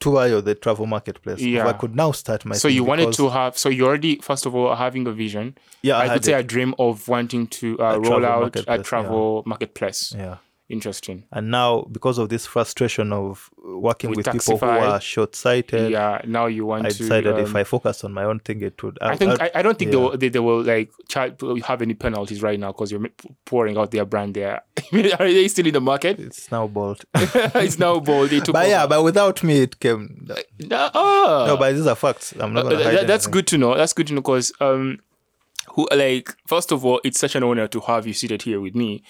[0.00, 1.40] Tubayo, the travel marketplace.
[1.40, 1.68] If Yeah.
[1.68, 3.56] I could now start my so you wanted to have.
[3.58, 5.56] So you already, first of all, having a vision.
[5.82, 6.46] yeah, I, I, could say a it.
[6.46, 10.14] dream of wanting to uh, roll out a travel marketplace.
[10.16, 10.36] yeah.
[10.68, 11.24] Interesting.
[11.30, 16.22] And now, because of this frustration of working With with, people who are short-sighted, yeah.
[16.24, 16.96] Now you want I to.
[16.96, 18.96] decided if um, I focus on my own thing, it would.
[19.02, 21.34] I think I, I don't think they will they, they will like charge,
[21.66, 23.06] have any penalties right now because you're
[23.44, 24.62] pouring out their brand there.
[24.92, 26.18] Are they still in the market?
[26.18, 27.04] it's now Bolt.
[27.14, 28.30] it's now Bolt.
[28.30, 30.26] They took but yeah, but without me, it came.
[30.60, 31.44] No, oh.
[31.48, 32.32] No, but these are facts.
[32.38, 33.30] I'm not Uh, hide that- that's anything.
[33.32, 33.76] good to know.
[33.76, 35.00] That's good to know because um,
[35.74, 38.74] who like first of all, it's such an honor to have you seated here with
[38.74, 39.02] me,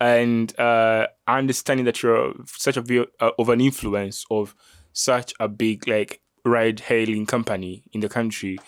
[0.00, 4.54] and uh, understanding that you're such a uh, of an influence of
[4.92, 8.58] such a big like ride hailing company in the country.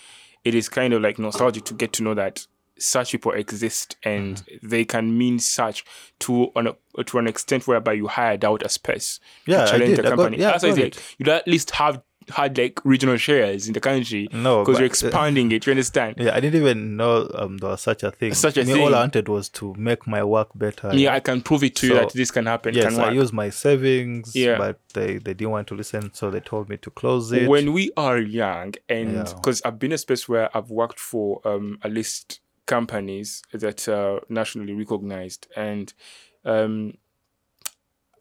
[0.43, 2.45] It is kind of like nostalgic to get to know that
[2.77, 4.67] such people exist and Mm-hmm.
[4.69, 5.83] they can mean such
[6.19, 6.69] to an
[7.05, 9.97] to an extent whereby you hired out a space Yeah, to challenge did.
[9.97, 10.37] the I got- company.
[10.41, 11.15] yeah, That's why I got say it.
[11.17, 14.95] you'd at least have had like regional shares in the country No, because you're uh,
[14.95, 15.65] expanding it.
[15.65, 16.15] You understand?
[16.17, 18.33] Yeah, I didn't even know um, there was such a thing.
[18.33, 18.81] Such a thing.
[18.81, 20.91] All I wanted was to make my work better.
[20.93, 22.73] Yeah, I can prove it to you that this can happen.
[22.75, 24.57] Yes, can I use my savings, Yeah.
[24.57, 27.47] but they, they didn't want to listen, so they told me to close it.
[27.49, 29.23] when we are young and Yeah.
[29.35, 33.87] because i've been in a space where i've worked for um at least companies that
[33.87, 35.93] are nationally recognized and
[36.45, 36.93] um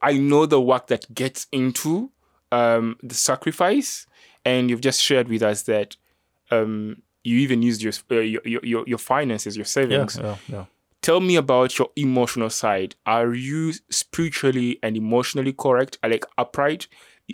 [0.03, 2.11] i know the work that gets into
[2.53, 4.07] um the sacrifice
[4.45, 5.97] and you've just shared with us that
[6.51, 10.65] um you even used your uh, your, your your finances your savings yeah, yeah.
[11.03, 12.95] tell me about your emotional side.
[13.07, 15.99] Are you spiritually and emotionally correct?
[16.03, 16.89] Like upright?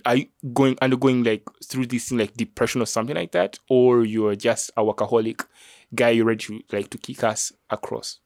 [0.06, 4.04] Are you going undergoing like through this thing like depression or something like that, or
[4.04, 5.44] you're just a workaholic
[5.94, 8.20] guy You're ready to like to kick us across?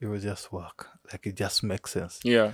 [0.00, 0.88] It was just work.
[1.12, 2.20] Like it just makes sense.
[2.22, 2.52] Yeah.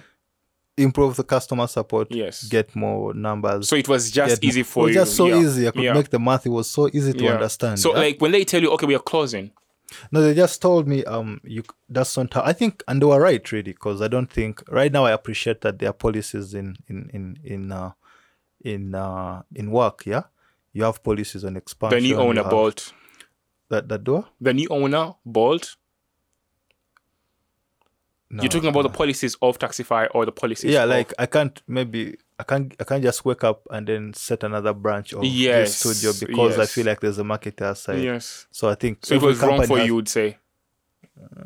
[0.77, 2.09] Improve the customer support.
[2.11, 2.45] Yes.
[2.49, 3.69] Get more numbers.
[3.69, 5.01] So it was just easy more- for it was you.
[5.03, 5.41] just so yeah.
[5.41, 5.69] easy.
[5.69, 5.93] I could Yeah.
[5.95, 6.47] make the math.
[6.47, 7.35] It was so easy to Yeah.
[7.35, 7.79] understand.
[7.79, 9.53] So like when they tell you, okay, we are closing.
[10.11, 13.21] No, they just told me um you that's not how I think and they were
[13.21, 16.77] right really because I don't think right now I appreciate that there are policies in
[16.89, 17.93] in in in uh,
[18.65, 20.23] in uh, in work yeah
[20.73, 22.93] you have policies on expansion The new owner Bolt.
[23.69, 25.77] that that door The new owner Bolt.
[28.31, 28.89] No, You're talking about no.
[28.89, 30.73] the policies of Taxify or the policies.
[30.73, 34.13] yeah of- like I can't maybe I can't I can't just wake up and then
[34.15, 38.03] set another branch of Yes, this studio because I feel like there's a market outside
[38.03, 38.47] yes.
[38.51, 40.39] so I think So it was wrong for has- you, would say.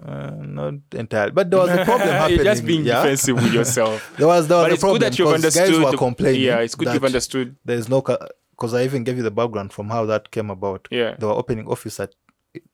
[0.07, 3.03] uh, not entirely but there was a problem happening just being yeah?
[3.03, 4.15] defensive with yourself.
[4.19, 5.71] there was there was but a it's problem good that you've understood.
[5.71, 7.57] guys were the- complaining yeah, it's good you've understood.
[7.65, 11.17] there's no because i even gave you the background from how that came about Yeah.
[11.19, 12.15] they were opening office at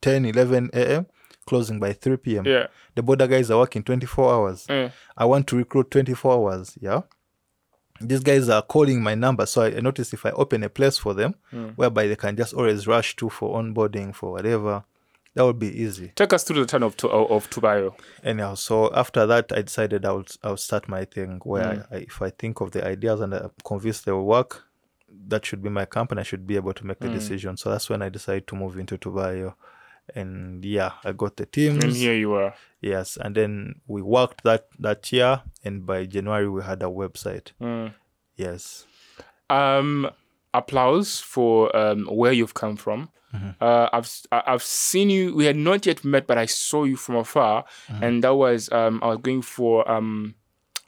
[0.03, 1.07] 10 11 a.m
[1.46, 2.66] closing by 3 p.m Yeah.
[2.94, 4.88] the border guys are working 24 hours Eh.
[5.16, 7.02] i want to recruit 24 hours yeah
[8.00, 10.98] these guys are calling my number so i I noticed if i open a place
[10.98, 11.68] for them Hmm.
[11.76, 14.85] whereby they can just always rush to for onboarding for whatever
[15.35, 17.94] that would be easy Take us through the turn of, to, of Tubayo.
[18.22, 21.87] anyhow so after that i decided i'll i'll start my thing where Mm.
[21.92, 24.64] I, I, if i think of the ideas and i'm convinced they will work
[25.28, 27.14] that should be my company i should be able to make the Mm.
[27.14, 29.54] decision so that's when i decided to move into tubayo
[30.14, 31.83] and yeah, I got the teams.
[31.85, 32.55] And here you are.
[32.81, 37.53] Yes, and then we worked that that year, and by January we had a website.
[37.61, 37.95] Mm.
[38.37, 38.85] Yes.
[39.51, 40.11] um
[40.53, 43.51] applause for um where you've come from Mm-hmm.
[43.61, 47.17] uh i've i've seen you we had not yet met but i saw you from
[47.17, 48.05] afar Mm-hmm.
[48.05, 50.37] and that was um i was going for um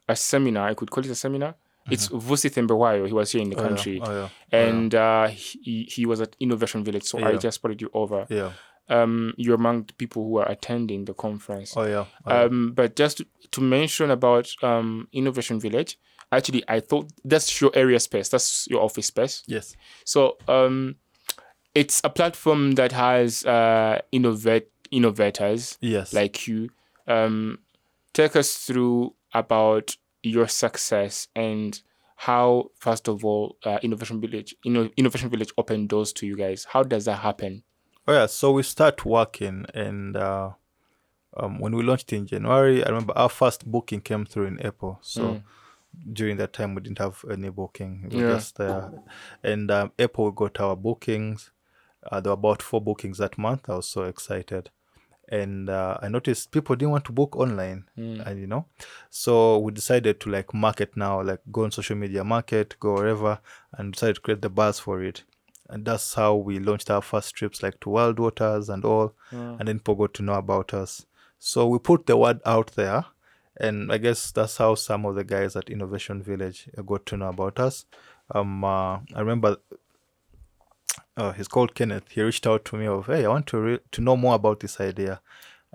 [0.08, 1.56] a seminar i could call it a seminar
[1.90, 3.06] it's Vusi Thembekwayo.
[3.06, 3.64] He was here in the Mm-hmm.
[3.64, 3.76] Oh, yeah.
[3.76, 4.18] country, Oh yeah.
[4.18, 4.58] Oh, yeah.
[4.68, 7.04] and uh, he he was at Innovation Village.
[7.04, 8.26] So I just spotted you over.
[8.28, 8.50] yeah.
[8.88, 11.74] Um, you're among the people who are attending the conference.
[11.76, 12.04] Oh yeah.
[12.24, 12.40] Oh, yeah.
[12.44, 15.98] Um, but just to, to mention about um, Innovation Village,
[16.30, 18.28] actually, I thought that's your area space.
[18.28, 19.42] That's your office space.
[19.46, 19.74] yes.
[20.04, 20.96] So um,
[21.74, 26.12] it's a platform that has uh, innovate innovators Yes.
[26.12, 26.70] like you.
[27.08, 27.58] Um,
[28.12, 31.80] take us through about your success and
[32.16, 36.66] how, first of all, uh, Innovation Village, Inno- Innovation Village opened doors to you guys.
[36.70, 37.62] How does that happen?
[38.08, 40.50] Oh yeah, so we start working, and uh,
[41.36, 44.98] um, when we launched in January, I remember our first booking came through in April.
[45.02, 45.42] So
[46.12, 48.04] during that time, we didn't have any booking.
[48.04, 48.36] It was Yeah.
[48.36, 48.60] just.
[49.42, 51.50] And um, April, we got our bookings.
[52.08, 53.68] Uh, there were about four bookings that month.
[53.68, 54.70] I was so excited.
[55.28, 58.66] And uh, I noticed people didn't want to book online, and you know,
[59.10, 63.40] so we decided to like market now, like go on social media, market, go wherever,
[63.72, 65.24] and decided to create the buzz for it
[65.68, 69.14] and that's how we launched our first trips like to wild waters and all.
[69.58, 71.06] And then people got to know about us.
[71.38, 73.04] So we put the word out there.
[73.58, 77.16] And i guess that's how some of the guys at innovation village uh, got to
[77.16, 77.86] know about us.
[78.34, 79.56] Um uh, i remember
[81.16, 82.08] uh, he's called kenneth.
[82.10, 84.60] He reached out to me of hey i want to re- to know more about
[84.60, 85.20] this idea.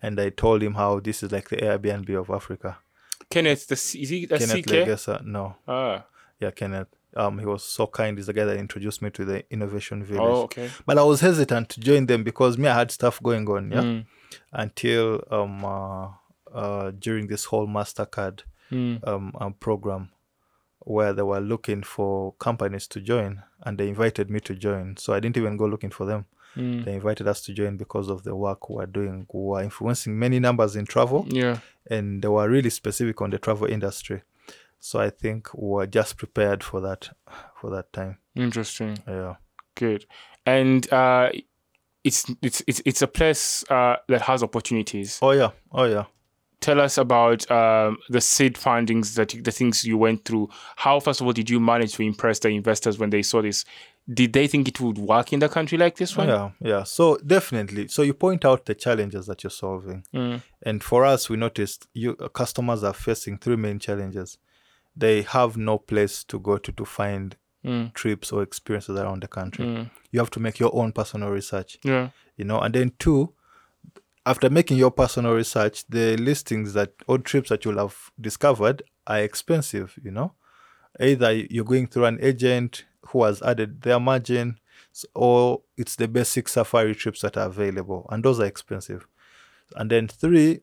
[0.01, 2.77] And i told him how this is like the airbnb of africa.
[3.29, 4.65] Kenneth, the, C- is he a kenneth?
[4.85, 5.55] Legesa, no.
[5.67, 6.05] Ah,
[6.39, 9.43] yeah kenneth um he was so kind he's the guy that introduced me to the
[9.51, 10.69] innovation village oh, okay.
[10.85, 13.81] but I was hesitant to join them because me I had stuff going on, yeah.
[13.81, 14.05] Mm.
[14.53, 16.07] Until um uh,
[16.53, 19.05] uh during this whole Mastercard Mm.
[19.05, 20.11] um, um program
[20.79, 24.95] where they were looking for companies to join and they invited me to join.
[24.97, 26.25] So I didn't even go looking for them.
[26.55, 26.85] Mm.
[26.85, 29.27] They invited us to join because of the work we are doing.
[29.33, 31.59] We are influencing many numbers in travel Yeah.
[31.89, 34.21] and they were really specific on the travel industry.
[34.83, 37.09] So I think we're just prepared for that
[37.61, 38.17] for that time.
[38.35, 38.97] Interesting.
[39.07, 39.35] Yeah.
[39.75, 40.05] Good.
[40.45, 41.29] And uh,
[42.03, 45.19] it's it's it's it's a place uh, that has opportunities.
[45.21, 45.51] Oh yeah.
[45.71, 46.05] Oh yeah.
[46.61, 50.49] Tell us about um, the seed findings that you- the things you went through.
[50.75, 53.65] How first of all did you manage to impress the investors when they saw this?
[54.11, 56.27] Did they think it would work in the country like this one?
[56.27, 56.83] Yeah, yeah.
[56.83, 57.87] So definitely.
[57.87, 60.41] So you point out the challenges that you're solving, Mm.
[60.63, 64.39] and for us, we noticed you customers are facing three main challenges.
[64.95, 67.93] They have no place to go to to find Mm.
[67.93, 69.65] trips or experiences around the country.
[69.65, 69.91] Mm.
[70.11, 72.09] You have to make your own personal research, Yeah.
[72.35, 72.59] you know.
[72.59, 73.33] And then two,
[74.25, 79.19] after making your personal research, the listings that or trips that you'll have discovered are
[79.19, 80.33] expensive, you know.
[80.99, 84.59] Either you're going through an agent who has added their margin,
[85.13, 89.07] or it's the basic safari trips that are available, and those are expensive.
[89.75, 90.61] And then three,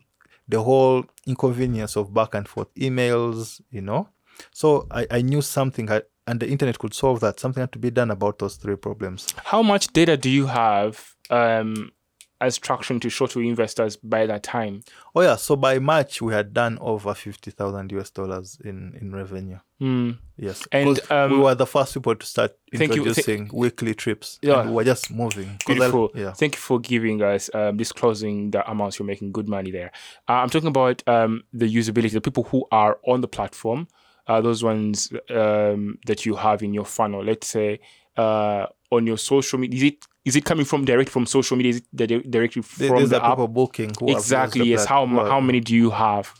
[0.49, 4.09] the whole inconvenience of back and forth emails, you know.
[4.53, 7.41] So I, I knew something, had, and the internet could solve that.
[7.41, 9.27] Something had to be done about those three problems.
[9.45, 11.93] How much data do you have um,
[12.41, 14.83] as traction to show to investors by that time?
[15.15, 19.15] Oh yeah, so by March we had done over fifty thousand US dollars in in
[19.15, 19.59] revenue.
[19.81, 20.19] Mm.
[20.37, 23.05] Yes, and um, we were the first people to start Thank you.
[23.05, 24.39] Th- introducing weekly trips.
[24.43, 24.67] Yeah.
[24.67, 25.49] we were just moving.
[25.69, 26.11] I- Beautiful.
[26.15, 26.33] Yeah.
[26.33, 29.33] Thank you for giving us um, disclosing the amounts you're making.
[29.33, 29.93] Good money there.
[30.29, 33.87] Uh, I'm talking about um, the usability, the people who are on the platform,
[34.29, 37.25] uh, those ones um, that you have in your funnel.
[37.25, 37.81] Let's say
[38.17, 39.77] uh, on your social media.
[39.79, 41.71] Is it is it coming from direct from social media?
[41.73, 43.39] Is it directly from These the app?
[43.49, 43.93] booking.
[44.09, 44.67] Exactly.
[44.67, 44.85] Yes.
[44.85, 46.33] How how many do you have?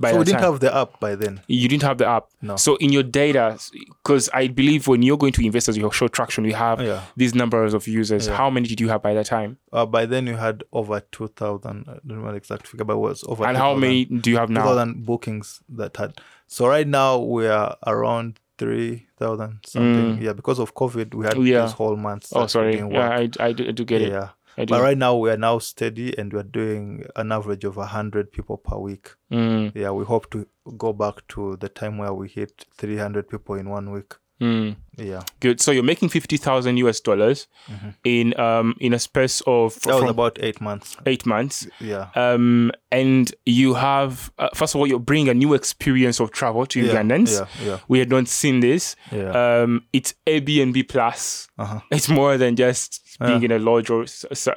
[0.00, 0.52] By So we didn't time?
[0.52, 1.40] have the app by then.
[1.48, 2.28] You didn't have the app.
[2.40, 2.56] No.
[2.56, 3.58] So in your data,
[4.02, 6.44] because I believe when you're going to investors, you show traction.
[6.44, 7.02] You have Yeah.
[7.16, 8.26] these numbers of users.
[8.26, 8.36] Yeah.
[8.36, 9.58] How many did you have by that time?
[9.72, 11.84] Uh, by then you had over two thousand.
[11.88, 13.44] I don't know the exact figure, but it was over.
[13.46, 14.62] and how 2,000 many do you have now?
[14.62, 16.18] 2,000 bookings that had.
[16.46, 20.22] So right now we are around three thousand something.
[20.22, 21.46] Yeah, because of COVID, we had Mm.
[21.46, 21.62] Yeah.
[21.62, 22.28] this whole month.
[22.32, 22.78] Oh, sorry.
[22.78, 23.08] Yeah.
[23.10, 24.08] I, I, do, I do get it.
[24.12, 24.28] yeah.
[24.58, 24.70] I do.
[24.74, 28.56] But right now we are now steady and we're doing an average of hundred people
[28.58, 29.10] per week.
[29.30, 33.28] Mm, Yeah, we hope to go back to the time where we hit three hundred
[33.28, 34.14] people in one week.
[34.40, 34.76] mm.
[34.98, 35.22] Yeah.
[35.40, 35.60] Good.
[35.60, 37.48] So you're making fifty thousand US dollars
[38.04, 39.88] in um in a space of Mm-hmm.
[39.90, 40.96] That was about eight months.
[41.06, 41.66] eight months.
[41.80, 42.08] Yeah.
[42.14, 46.66] Um, and you have uh, first of all you're bringing a new experience of travel
[46.66, 47.32] to Yeah, Ugandans.
[47.40, 47.78] yeah, yeah.
[47.88, 48.96] We had not seen this.
[49.10, 49.30] Yeah.
[49.62, 51.48] Um, it's Airbnb plus.
[51.58, 51.80] Uh-huh.
[51.90, 54.04] It's more than just being in a lodge or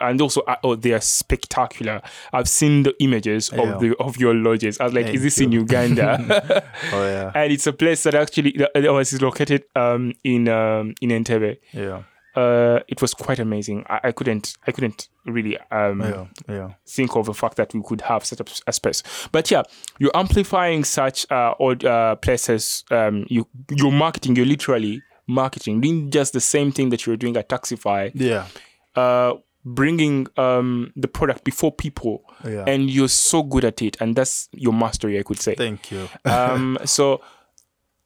[0.01, 2.01] and also uh, oh they are spectacular.
[2.33, 3.61] I've seen the images Yeah.
[3.73, 4.79] of the of your lodges.
[4.79, 6.63] I was like, Thank is this in Uganda?
[6.93, 7.31] Oh yeah.
[7.35, 11.57] and it's a place that actually uh, was located um in um in Entebbe.
[11.73, 12.03] Yeah.
[12.35, 13.85] Uh, it was quite amazing.
[13.89, 16.25] I, I couldn't I couldn't really um Yeah.
[16.49, 16.69] Yeah.
[16.85, 19.03] think of the fact that we could have set up a space.
[19.31, 19.63] But yeah,
[19.99, 22.83] you're amplifying such uh, odd uh, places.
[22.91, 24.35] Um, you you're marketing.
[24.35, 28.11] You're literally marketing, doing just the same thing that you're doing at Taxify.
[28.13, 28.47] Yeah.
[28.95, 29.35] Uh,
[29.67, 32.65] bringing um the product before people, Yeah.
[32.67, 35.55] and you're so good at it, and that's your mastery, I could say.
[35.55, 36.07] Thank you.
[36.25, 37.21] um, so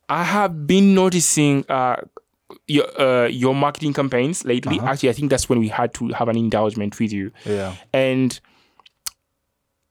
[0.10, 1.98] I have been noticing uh,
[2.68, 4.80] your uh, your marketing campaigns lately.
[4.80, 7.76] Actually, I think that's when we had to have an indulgement with you Yeah.
[7.94, 8.40] and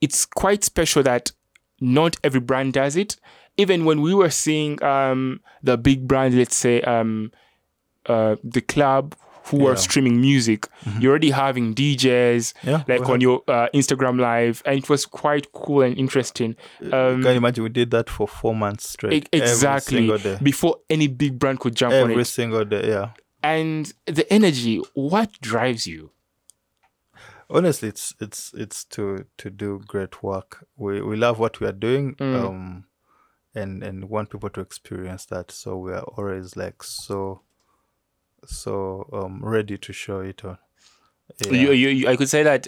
[0.00, 1.32] it's quite special that
[1.80, 3.16] not every brand does it.
[3.56, 7.32] Even when we were seeing um, the big brand, let's say um,
[8.06, 9.16] uh, the club
[9.50, 9.74] who Yeah.
[9.76, 10.66] streaming music,
[11.00, 15.52] you're already having DJs Yeah, like on your uh, Instagram live, and it was quite
[15.52, 16.56] cool and interesting.
[16.82, 19.24] Um, Can you imagine we did that for four months straight?
[19.24, 22.12] e- exactly Every before any big brand could jump on it.
[22.12, 22.88] Every single day.
[22.88, 23.10] Yeah.
[23.42, 26.10] And the energy, what drives you?
[27.50, 31.72] honestly it's it's it's to to do great work we we love what we are
[31.72, 32.44] doing Mm.
[32.44, 32.84] um
[33.54, 37.40] and and want people to experience that so we are always like so
[38.46, 40.58] so um ready to show it on
[41.44, 41.52] yeah.
[41.52, 42.66] You, you, you, I could say that.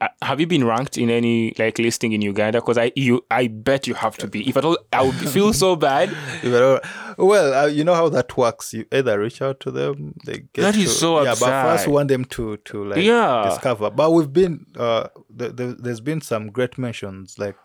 [0.00, 2.58] Uh, have you been ranked in any like listing in Uganda?
[2.60, 4.48] Because I, you, I bet you have to be.
[4.48, 6.10] If at all, I would feel so bad.
[6.42, 6.80] Better-
[7.18, 10.62] well uh, you know how that works you either reach out to them they get
[10.62, 13.44] That is to, so yeah but first we want them to to like Yeah.
[13.50, 17.56] discover but we've been uh th- th- there's been some great mentions like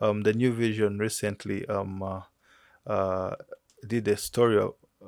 [0.00, 2.20] um the new vision recently um uh,
[2.86, 3.34] uh
[3.86, 4.58] did a story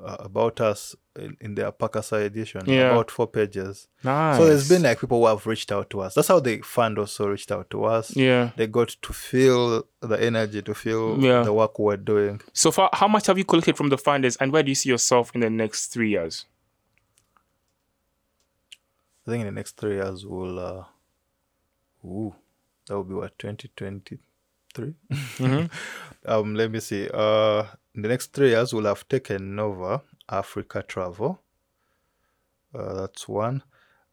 [0.05, 2.91] uh, about us in, in their Pakasa edition Yeah.
[2.91, 4.37] about four pages Nice.
[4.37, 6.99] so there's been like people who have reached out to us that's how the fund
[6.99, 8.51] also reached out to us yeah.
[8.55, 11.41] they got to feel the energy to feel Yeah.
[11.43, 14.51] the work we're doing So far, how much have you collected from the funders, and
[14.51, 16.45] where do you see yourself in the next three years?
[19.25, 20.83] I think in the next three years we'll uh
[22.05, 22.33] ooh,
[22.87, 24.93] that will be what 2023.
[26.25, 27.09] um let me see.
[27.13, 27.63] Uh
[27.97, 31.41] in the next three years we'll have taken over Africa travel.
[32.73, 33.63] Uh that's one.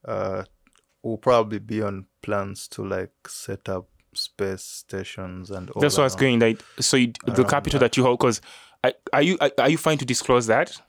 [0.05, 0.43] Uh
[1.03, 6.03] we'll probably be on plans to like set up space stations and all That's what
[6.03, 6.39] I was going.
[6.39, 8.41] Like, so you, the capital that you hold, because
[9.13, 10.81] are you are, you fine to disclose that?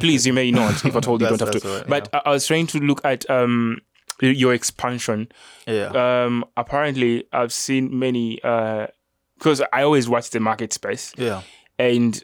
[0.00, 0.84] Please, you may not.
[0.84, 1.68] If at all, you don't have to.
[1.68, 3.80] right, but I I was trying to look at um
[4.20, 5.28] your expansion.
[5.66, 6.24] Yeah.
[6.24, 8.86] um apparently i've seen many uh
[9.36, 11.42] because i always watch the market space yeah.
[11.78, 12.22] And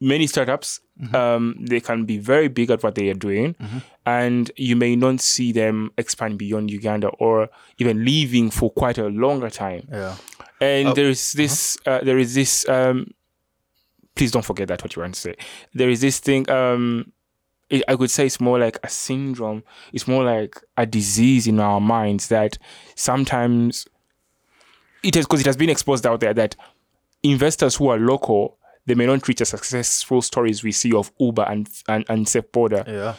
[0.00, 1.16] many startups Mm-hmm.
[1.16, 3.56] um they can be very big at what they are doing.
[4.04, 9.06] And you may not see them expand beyond uganda or even leaving for quite a
[9.08, 9.88] longer time.
[9.90, 10.16] Yeah.
[10.60, 13.14] and Oh, there is this uh, there is this um
[14.14, 15.34] please don't forget that what you want to say.
[15.72, 17.10] There is this thing um
[17.70, 19.62] it, i could say it's more like a syndrome.
[19.94, 22.58] It's more like a disease in our minds that
[22.96, 23.86] sometimes
[25.02, 26.54] it is because it has been exposed out there that
[27.22, 31.42] investors who are local they may not reach the successful stories we see of uber
[31.48, 33.14] and and, and SafeBoda Yeah.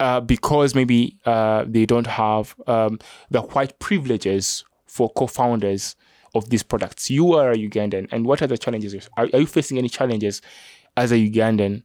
[0.00, 2.98] uh, because maybe uh, they don't have um,
[3.30, 5.96] the white privileges for co-founders
[6.34, 7.10] of these products.
[7.10, 8.94] You are a Ugandan, and what are the challenges?
[9.16, 10.42] Are, are you facing any challenges
[10.96, 11.82] as a Ugandan?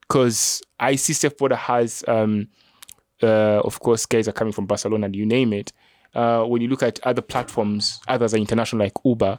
[0.00, 2.48] Because I see SafeBoda has, um,
[3.22, 5.72] uh, of course, guys are coming from Barcelona, you name it.
[6.14, 9.38] Uh, when you look at other platforms, others are international like Uber.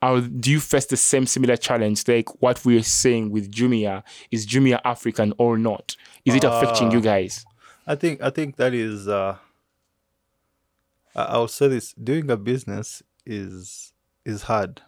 [0.00, 4.04] Are, do you face the same similar challenge like what we're saying with Jumia?
[4.30, 5.96] Is Jumia African or not?
[6.24, 7.44] Is it affecting you guys?
[7.86, 9.38] I think I think that is uh
[11.16, 13.92] I'll say this doing a business is
[14.24, 14.82] is hard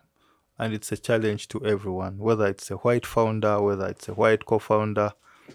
[0.59, 4.45] and it's a challenge to everyone whether it's a white founder whether it's a white
[4.45, 5.13] co-founder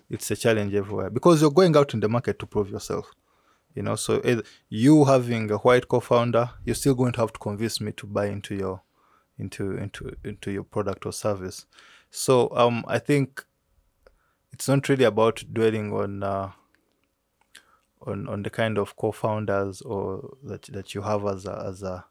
[0.10, 3.12] it's a challenge everywhere because you're going out in the market to prove yourself
[3.76, 7.40] you know so either you having a white co-founder you're still going to have to
[7.40, 8.82] convince me to buy into your
[9.38, 11.66] into into into your product or service
[12.10, 13.46] so um i think
[14.52, 16.52] it's not really about dwelling on uh
[18.02, 22.06] on on the kind of co-founders or that that you have as a as a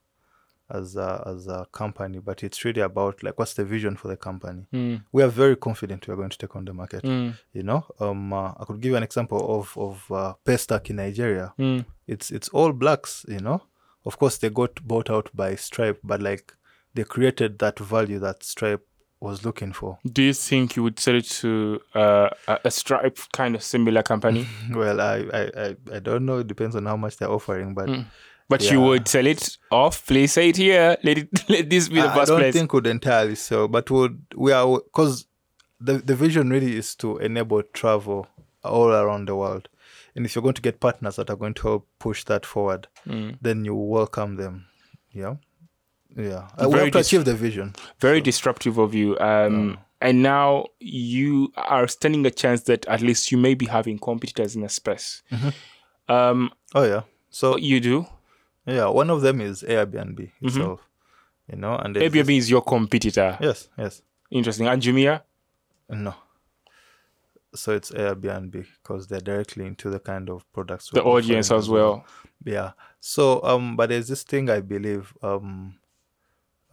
[0.71, 4.17] as a, as a company, but it's really about like what's the vision for the
[4.17, 4.67] company.
[4.73, 5.05] Mm.
[5.13, 7.03] We are very confident we are going to take on the market.
[7.05, 7.39] Mm.
[7.53, 10.97] You know, um, uh, I could give you an example of of uh, Paystack in
[10.97, 11.53] Nigeria.
[11.59, 11.85] Mm.
[12.07, 13.27] It's it's all blacks.
[13.29, 13.63] You know,
[14.05, 16.55] of course they got bought out by Stripe, but like
[16.95, 18.87] they created that value that Stripe
[19.21, 19.99] was looking for.
[20.05, 24.47] Do you think you would sell it to uh, a, Stripe kind of similar company?
[24.71, 26.39] Well, I, I, I, I don't know.
[26.39, 28.07] It depends on how much they're offering, but Mm.
[28.47, 30.07] But you would sell it off.
[30.07, 30.99] Please say it here.
[31.03, 31.29] Let it.
[31.49, 32.55] Let this be the I, I first don't place.
[32.55, 35.27] think would entirely sell, but would we are because
[35.81, 38.27] the the vision really is to enable travel
[38.63, 39.71] all around the world,
[40.15, 42.87] and if you're going to get partners that are going to help push that forward,
[43.09, 43.39] Mm.
[43.41, 44.67] then you welcome them.
[45.11, 45.37] Yeah,
[46.17, 46.49] yeah.
[46.59, 47.75] We Very have to dis- achieve the vision.
[48.01, 49.19] Very disruptive of you.
[49.19, 53.99] Um, and now you are standing a chance that at least you may be having
[53.99, 55.23] competitors in a space.
[56.09, 57.03] Um, Oh yeah.
[57.31, 58.07] So you do.
[58.67, 60.81] yeah, one of them is Airbnb itself.
[61.51, 63.37] You know, and Airbnb is your competitor.
[63.41, 64.03] Yes, yes.
[64.31, 64.67] Interesting.
[64.67, 65.23] And Jumia?
[65.89, 66.15] No.
[67.55, 68.53] So it's Airbnb
[68.83, 70.91] because they're directly into the kind of products.
[70.91, 72.05] The audience as well.
[72.45, 72.73] Yeah.
[73.01, 75.75] So um, but there's this thing I believe um,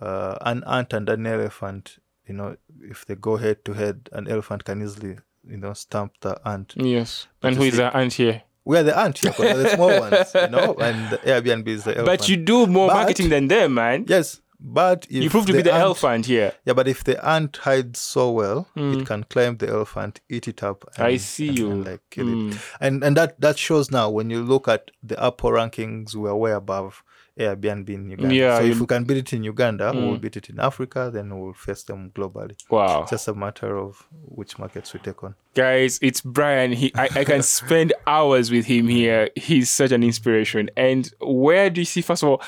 [0.01, 1.97] uh, an ant and an elephant.
[2.27, 6.13] You know, if they go head to head, an elephant can easily you know stamp
[6.21, 6.73] the ant.
[6.77, 7.27] Yes.
[7.39, 8.43] But and who is the ant here?
[8.63, 11.67] We are the ant here, 'cause we're the small ones, you know, and the Airbnb
[11.67, 12.05] is the elephant.
[12.19, 14.05] But you do more But- marketing than them, man.
[14.07, 16.53] yes, but if you prove to be the ant- elephant here.
[16.65, 19.01] Yeah, but if the ant hides so well, Mm.
[19.01, 20.85] it can climb the elephant, eat it up.
[20.97, 21.71] And, I see and- you.
[21.71, 22.35] and, like kill it.
[22.53, 22.57] Mm.
[22.79, 26.35] And and that that shows now when you look at the Apple rankings, we are
[26.35, 27.03] way above
[27.39, 28.35] Airbnb in Uganda.
[28.35, 30.21] Yeah, so you- if we can beat it in Uganda, we'll Mm.
[30.21, 31.09] beat it in Africa.
[31.11, 32.55] Then we'll face them globally.
[32.69, 33.01] Wow.
[33.01, 35.33] It's just a matter of which markets we take on.
[35.55, 36.71] Guys, it's Brian.
[36.73, 39.29] He, I, I can spend hours with him here.
[39.35, 40.69] He's such an inspiration.
[40.77, 42.41] And where do you see, first of all,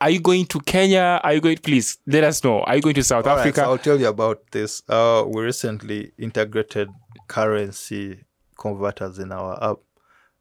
[0.00, 1.20] are, you going to Kenya?
[1.22, 2.60] Are you going, please let us know.
[2.60, 3.60] Are you going to South All right, Africa?
[3.60, 4.82] so I'll tell you about this.
[4.88, 6.88] Uh, we recently integrated
[7.26, 8.24] currency
[8.58, 9.78] converters in our app.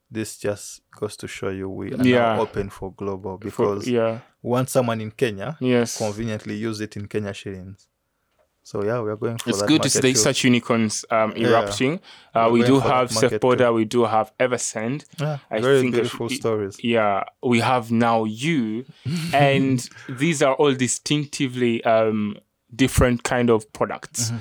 [0.09, 2.39] This just goes to show you we are Yeah.
[2.39, 4.19] open for global For- because yeah.
[4.41, 5.97] once someone in Kenya Yes.
[5.97, 7.87] conveniently use it in Kenya shillings.
[8.67, 10.19] So yeah, we are going for It's that good to see market that too.
[10.29, 11.47] such unicorns um, Yeah.
[11.47, 12.01] erupting.
[12.35, 13.73] Uh, We're we do have too.
[13.73, 15.05] We do have Eversend.
[15.21, 16.75] Yeah, I very think beautiful should- stories.
[16.83, 18.83] Yeah, we have now you,
[19.33, 22.35] and these are all distinctively um,
[22.75, 24.31] different kind of products.
[24.31, 24.37] Mm-hmm.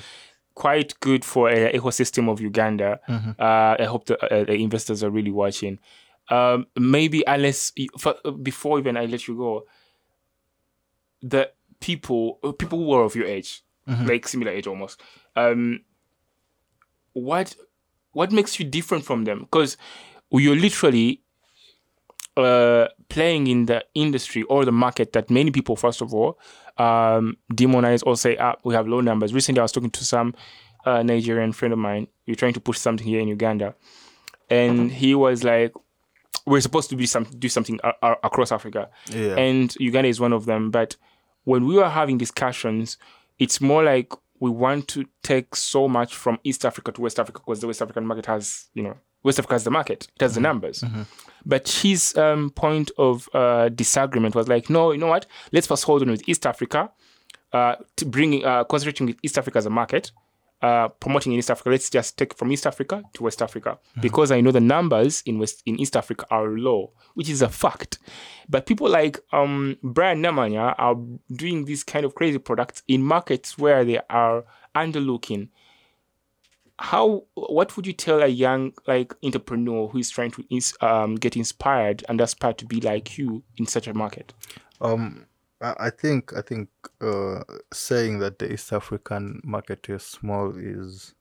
[0.56, 2.98] Quite good for a ecosystem of Uganda.
[3.08, 3.30] Mm-hmm.
[3.38, 5.78] Uh, I hope the, uh, the investors are really watching.
[6.30, 9.66] Um, maybe unless for, before even I let you go,
[11.22, 14.06] the people uh, people who are of your age, Mm-hmm.
[14.06, 15.00] like similar age almost.
[15.36, 15.80] Um,
[17.12, 17.54] what
[18.12, 19.40] what makes you different from them?
[19.40, 19.76] Because
[20.30, 21.22] you're literally
[22.36, 26.38] uh, playing in the industry or the market that many people, first of all,
[26.78, 29.32] um, demonize or say, ah, we have low numbers.
[29.32, 30.34] Recently, I was talking to some
[30.84, 32.08] uh, Nigerian friend of mine.
[32.26, 33.74] We're trying to push something here in Uganda,
[34.50, 35.72] and he was like,
[36.46, 39.36] "We're supposed to be some do something a- a- across Africa, Yeah.
[39.36, 40.96] and Uganda is one of them." But
[41.44, 42.98] when we were having discussions,
[43.38, 47.40] it's more like we want to take so much from East Africa to West Africa
[47.40, 50.34] because the West African market has, you know, West Africa has the market, it has
[50.34, 50.84] the numbers.
[51.44, 55.26] But his um, point of uh, disagreement was like, no, you know what?
[55.52, 56.90] Let's first hold on with East Africa,
[57.52, 60.12] uh, to bringing, uh, concentrating with East Africa as a market,
[60.62, 61.70] uh, promoting in East Africa.
[61.70, 65.38] Let's just take from East Africa to West Africa because I know the numbers in
[65.38, 67.98] West in East Africa are low, which is a fact.
[68.48, 70.96] But people like um, Brian Namanya are
[71.34, 74.44] doing these kind of crazy products in markets where they are
[74.74, 75.48] underlooking.
[76.78, 77.24] How?
[77.34, 81.36] What would you tell a young like entrepreneur who is trying to ins- um, get
[81.36, 84.34] inspired and aspire to be like you in such a market?
[84.80, 85.26] Um,
[85.60, 86.68] I I think I think
[87.00, 87.42] uh,
[87.72, 91.14] saying that the East African market is small is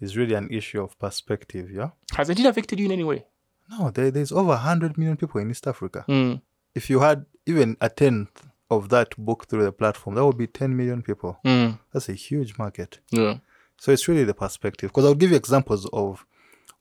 [0.00, 1.70] is really an issue of perspective.
[1.70, 1.90] Yeah.
[2.12, 3.26] Hasn't it affected you in any way?
[3.70, 6.04] No, there, there's over hundred million people in East Africa.
[6.08, 6.42] Mm.
[6.74, 10.46] If you had even a tenth of that booked through the platform, that would be
[10.46, 11.38] ten million people.
[11.44, 11.78] Mm.
[11.92, 13.00] That's a huge market.
[13.10, 13.38] Yeah.
[13.78, 14.90] So it's really the perspective.
[14.90, 16.26] Because I'll give you examples of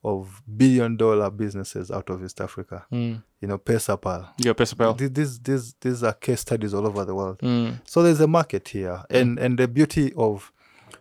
[0.04, 2.86] of billion dollar businesses out of East Africa.
[2.91, 3.24] Mm.
[3.39, 4.30] You know, PesaPal.
[4.43, 4.97] Your Pesapel.
[4.97, 7.39] These, these these these are case studies all over the world.
[7.39, 7.82] Mm.
[7.86, 10.52] So there's a market here, and and the beauty of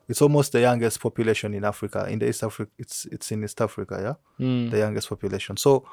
[0.09, 2.07] it's almost the youngest population in Africa.
[2.09, 3.99] In the East Africa, it's it's in East Africa,
[4.39, 4.71] yeah, Mm.
[4.71, 5.57] the youngest population.
[5.57, 5.87] So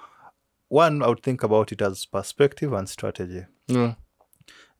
[0.69, 3.45] one, I would think about it as perspective and strategy.
[3.67, 3.95] Yeah.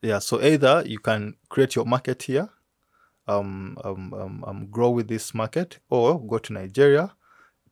[0.02, 0.20] Yeah.
[0.20, 2.50] So either you can create your market here,
[3.28, 7.16] um, um, um, um grow with this market, or go to Nigeria,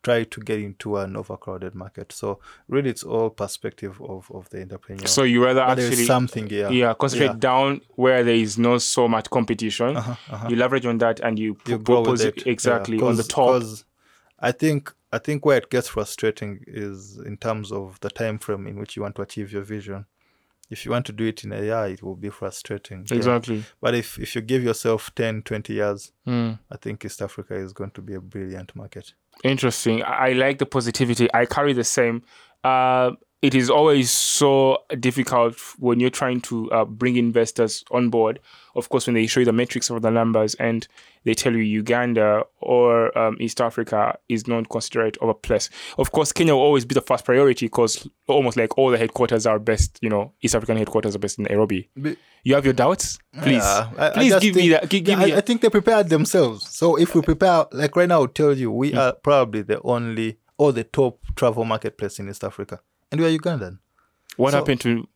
[0.06, 2.12] try to get into an overcrowded market.
[2.12, 2.38] So
[2.68, 5.06] really, it's all perspective of, of the entrepreneur.
[5.06, 7.50] So you rather But actually something, yeah, yeah concentrate Yeah.
[7.50, 9.96] down where there is not so much competition.
[9.96, 10.48] Uh-huh, uh-huh.
[10.48, 13.62] You leverage on that and you, you with it exactly Yeah, on the top.
[14.38, 18.66] I think I think where it gets frustrating is in terms of the time frame
[18.66, 20.06] in which you want to achieve your vision.
[20.68, 23.06] If you want to do it in a year, it will be frustrating.
[23.10, 23.16] yeah.
[23.16, 23.64] Exactly.
[23.80, 26.58] But if if you give yourself 10, 20 years, Mm.
[26.74, 29.14] I think East Africa is going to be a brilliant market.
[29.44, 30.02] Interesting.
[30.04, 31.28] I like the positivity.
[31.32, 32.22] I carry the same.
[32.64, 33.12] Uh,
[33.46, 38.40] it is always so difficult when you're trying to uh, bring investors on board.
[38.74, 40.86] Of course, when they show you the metrics of the numbers and
[41.24, 45.70] they tell you Uganda or um, East Africa is not considered of a place.
[45.96, 49.46] Of course, Kenya will always be the first priority because almost like all the headquarters
[49.46, 49.98] are best.
[50.02, 51.88] You know, East African headquarters are based in Nairobi.
[52.00, 53.18] Be- You have your doubts?
[53.42, 54.90] Please, Yeah, I- I please just give me think- that.
[54.90, 55.32] gi- Give Yeah, me.
[55.32, 56.68] I, I think they prepared themselves.
[56.68, 58.98] So if we prepare, like right now, I'll tell you, we Hmm.
[58.98, 62.80] are probably the only or the top travel marketplace in East Africa,
[63.12, 63.78] and we are Ugandan.
[64.36, 65.06] what so- happened to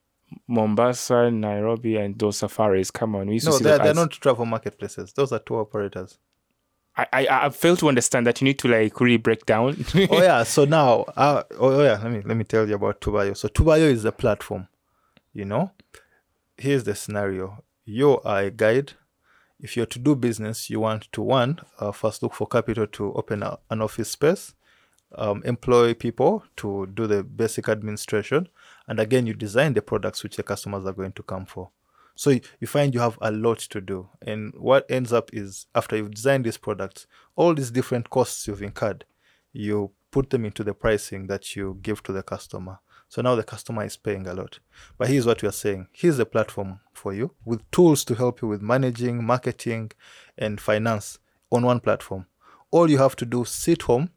[0.46, 2.90] Mombasa, Nairobi, and those safaris?
[2.92, 5.12] Come on, we used No, to see they're, that they're as- not travel marketplaces.
[5.12, 6.18] Those are tour operators.
[6.96, 9.84] I, I I fail to understand that you need to like really break down.
[9.94, 10.42] oh yeah.
[10.42, 12.00] So now, uh, oh yeah.
[12.02, 13.36] Let me let me tell you about Tubayo.
[13.36, 14.66] So Tubayo is a platform.
[15.32, 15.70] You know,
[16.58, 17.62] here's the scenario.
[17.84, 18.92] You are a guide.
[19.60, 23.12] If you're to do business, you want to one uh, first look for capital to
[23.14, 24.54] open a, an office space,
[25.16, 28.48] um, employ people to do the basic administration,
[28.86, 31.70] and again, you design the products which the customers are going to come for.
[32.20, 34.10] So you, find you have a lot to do.
[34.20, 38.62] And what ends up is after you've designed these products, all these different costs you've
[38.62, 39.06] incurred,
[39.54, 42.80] you put them into the pricing that you give to the customer.
[43.08, 44.58] So now the customer is paying a lot.
[44.98, 48.42] But here's what we are saying here's a platform for you with tools to help
[48.42, 49.92] you with managing, marketing,
[50.36, 51.18] and finance
[51.50, 52.26] on one platform.
[52.70, 54.10] All you have to do, sit home,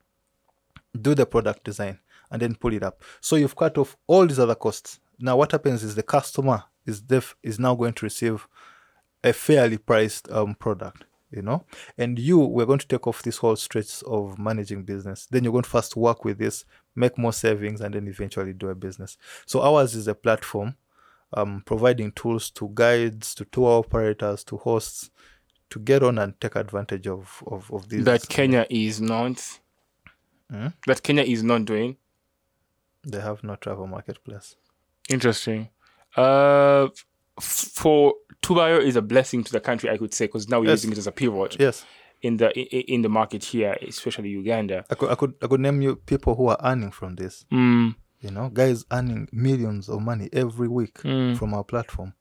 [0.99, 1.99] do the product design,
[2.31, 3.01] and then pull it up.
[3.21, 4.99] So you've cut off all these other costs.
[5.19, 8.47] Now what happens is the customer is def- is now going to receive
[9.23, 11.63] a fairly priced um, product, you know,
[11.97, 15.27] and you we're going to take off this whole stretch of managing business.
[15.29, 16.65] Then you're going to first work with this,
[16.95, 19.17] make more savings, and then eventually do a business.
[19.45, 20.75] So ours is a platform
[21.33, 25.09] um, providing tools to guides, to tour operators, to hosts,
[25.69, 28.03] to get on and take advantage of of, of these.
[28.05, 29.59] that Kenya is not.
[30.51, 30.67] Hmm?
[30.87, 31.97] That Kenya is not doing.
[33.05, 34.55] They have no travel marketplace.
[35.09, 35.69] Interesting.
[36.15, 36.87] Uh,
[37.37, 40.67] f- for Tubayo is a blessing to the country, I could say, because now we're
[40.69, 40.83] Yes.
[40.83, 41.85] using it as a pivot Yes,
[42.21, 44.85] in the i- i- in the market here, especially Uganda.
[44.89, 47.45] I could I could I could name you people who are earning from this.
[47.51, 51.35] Mm, You know, guys earning millions of money every week Mm.
[51.37, 52.13] from our platform.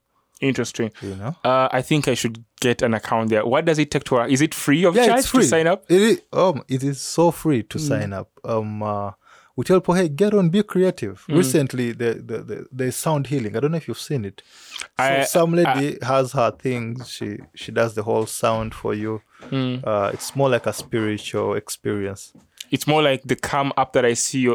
[0.42, 0.90] Interesting.
[1.00, 3.44] You know, Uh, I think I should get an account there.
[3.46, 4.20] What does it take to?
[4.24, 5.84] Is it free of yeah, charge to sign up?
[5.88, 7.68] It is, um, it is so free Mm.
[7.70, 8.28] to sign up.
[8.44, 9.12] Um, uh,
[9.56, 11.24] we tell people, hey, get on, be creative.
[11.28, 11.36] Mm.
[11.36, 13.54] Recently, the, the, the there's sound healing.
[13.56, 14.42] I don't know if you've seen it.
[14.78, 17.08] So I- some lady has her things.
[17.10, 19.20] She she does the whole sound for you.
[19.50, 19.84] Mm.
[19.86, 22.32] Uh, it's more like a spiritual experience.
[22.70, 24.54] It's more like the Calm app that I see uh,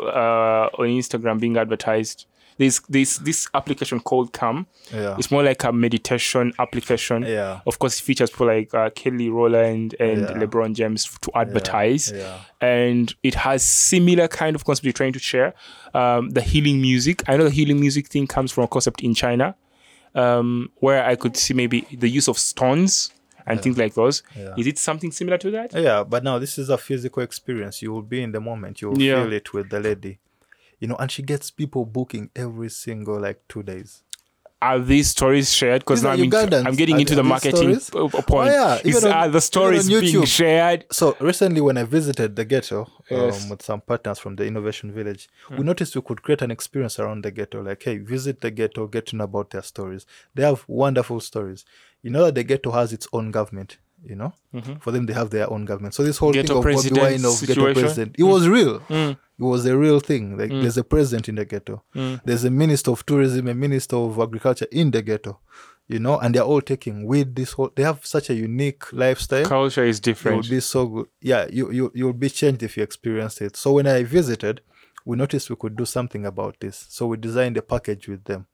[0.80, 2.26] on Instagram being advertised.
[2.58, 4.66] There's this this application called Calm.
[4.93, 5.16] Yeah.
[5.20, 7.24] It's more like a meditation application.
[7.24, 7.60] Yeah.
[7.68, 10.34] Of course, it features people like uh, Kelly Rowland and Yeah.
[10.34, 12.12] LeBron James to advertise.
[12.16, 12.39] yeah.
[12.60, 15.53] And it has similar kind of concept you're trying to share.
[15.93, 17.24] Um, the healing music.
[17.28, 19.55] I know the healing music thing comes from a concept in China,
[20.16, 23.12] um, where I could see maybe the use of stones
[23.45, 24.24] and things like those.
[24.36, 24.53] Yeah.
[24.58, 25.74] Is it something similar to that?
[25.74, 27.82] Yeah, but now this is a physical experience.
[27.82, 28.82] You will be in the moment.
[28.82, 29.24] You will Yeah.
[29.24, 30.20] feel it with the lady.
[30.80, 34.04] You know, and she gets people booking every single like two days.
[34.60, 35.82] are these stories shared?
[35.82, 36.22] Because now I'm,
[36.68, 37.90] I'm getting Are- into the marketing stories?
[37.92, 38.50] p- p- point.
[38.50, 40.86] Oh, yeah, Is, are the stories being shared?
[40.92, 43.44] So recently, when I visited the ghetto Yes.
[43.44, 45.58] um, with some partners from the Innovation Village, Hmm.
[45.58, 47.62] we noticed we could create an experience around the ghetto.
[47.62, 50.08] Like, hey, visit the ghetto, get to know about their stories.
[50.34, 51.64] They have wonderful stories.
[52.02, 53.78] You know that the ghetto has its own government.
[54.04, 54.34] You know,
[54.80, 55.93] for them they have their own government.
[55.95, 56.41] So this whole Mm-hmm.
[56.41, 57.74] Ghetto thing of Bobi president Wine of ghetto situation?
[57.74, 57.80] Mm.
[57.82, 58.82] president, it was real.
[58.89, 60.38] It was a real thing.
[60.38, 61.84] Like there's a president in the ghetto.
[61.95, 62.22] Mm.
[62.24, 65.39] There's a minister of tourism, a minister of agriculture in the ghetto.
[65.89, 67.72] You know, and they're all taking with this whole.
[67.76, 70.43] They have such a unique lifestyle Culture is different it different.
[70.43, 71.08] would be so good.
[71.22, 73.56] Yeah, you you you'll be changed if you experienced it.
[73.56, 74.62] So when I visited,
[75.06, 76.86] we noticed we could do something about this.
[76.89, 78.48] So we designed a package with them,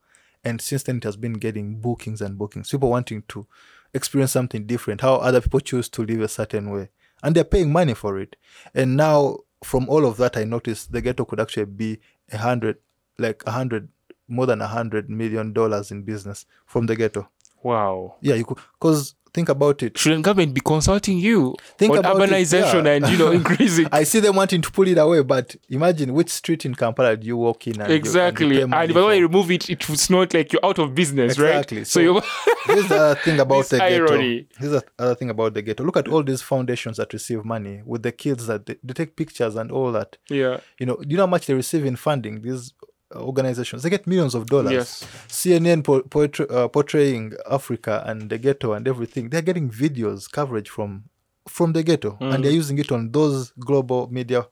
[0.43, 2.69] and since then it has been getting bookings and bookings.
[2.69, 3.47] People wanting to
[3.93, 5.01] experience something different.
[5.01, 6.89] How other people choose to live a certain way,
[7.21, 8.35] and they're paying money for it.
[8.73, 11.99] And now from all of that, I noticed the ghetto could actually be
[12.31, 12.77] a hundred,
[13.17, 13.89] like a hundred,
[14.27, 17.29] more than a hundred million dollars in business from the ghetto.
[17.61, 18.15] wow.
[18.21, 19.97] Yeah, you could, because think about it.
[19.97, 22.91] Shouldn't government be consulting you Think about it, urbanization yeah.
[22.93, 23.87] and you know increasing?
[23.91, 27.25] I see them wanting to pull it away, but imagine which street in Kampala do
[27.27, 28.61] you walk in and and exactly.
[28.61, 31.77] And, money if I remove it, it's not like you're out of business, Exactly.
[31.79, 31.87] right?
[31.87, 32.21] So- So, you
[32.65, 34.17] Here's the other thing about This the ghetto.
[34.17, 35.83] Here's the other thing about the ghetto.
[35.83, 39.15] Look at all these foundations that receive money with the kids that they, they take
[39.15, 40.17] pictures and all that.
[40.29, 42.41] yeah, You know, do you know how much they receive in funding?
[42.41, 42.73] These
[43.15, 44.71] organizations they get millions of dollars.
[44.71, 45.05] Yes.
[45.27, 49.29] CNN po- portray, uh, portraying Africa and the ghetto and everything.
[49.29, 51.05] They're getting videos coverage from
[51.47, 52.33] from the ghetto, Mm.
[52.35, 54.47] and they're using it on those global media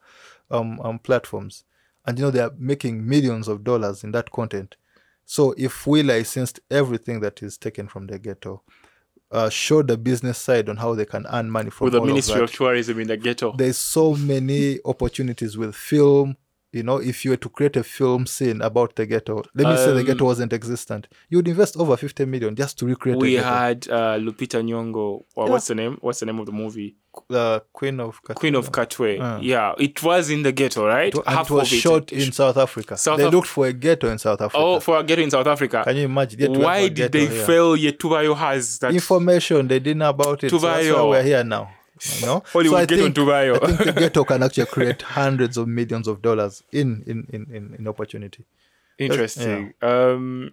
[0.50, 1.64] um, um platforms.
[2.06, 4.76] And you know they are making millions of dollars in that content.
[5.24, 8.62] So if we licensed everything that is taken from the ghetto,
[9.30, 12.36] uh, show the business side on how they can earn money from with the Ministry
[12.42, 13.54] of of, Tourism in the ghetto.
[13.56, 16.36] there's so many opportunities with film
[16.72, 19.76] you know if you were to create a film scene about the ghetto let me
[19.76, 23.18] say the Um, ghetto wasn't existent you would invest over 50 million just to recreate
[23.18, 25.24] we had uh, Lupita Nyong'o.
[25.36, 25.52] Or Yeah.
[25.52, 25.98] What's the name?
[26.00, 26.96] What's the name of the movie?
[27.28, 29.20] the queen of Kat- Queen of Katwe.
[29.20, 29.38] Uh.
[29.42, 31.12] Yeah, it was in the ghetto, right?
[31.14, 31.80] and Half it was of it.
[31.82, 34.80] shot in south africa South they Af- looked for a ghetto in south africa Oh,
[34.80, 35.82] for a ghetto in South Africa.
[35.84, 37.44] can you imagine They had to look Why did they here.
[37.44, 38.94] fail Yetubayo has that?
[38.94, 41.68] information they didn't know about it so that's why we're here now
[42.20, 43.62] you know Hollywood so I ghetto think, Tubayo.
[43.62, 47.46] I think the ghetto can actually create hundreds of millions of dollars in in in
[47.54, 48.44] in, in opportunity
[48.98, 49.72] Interesting.
[49.82, 50.52] Um,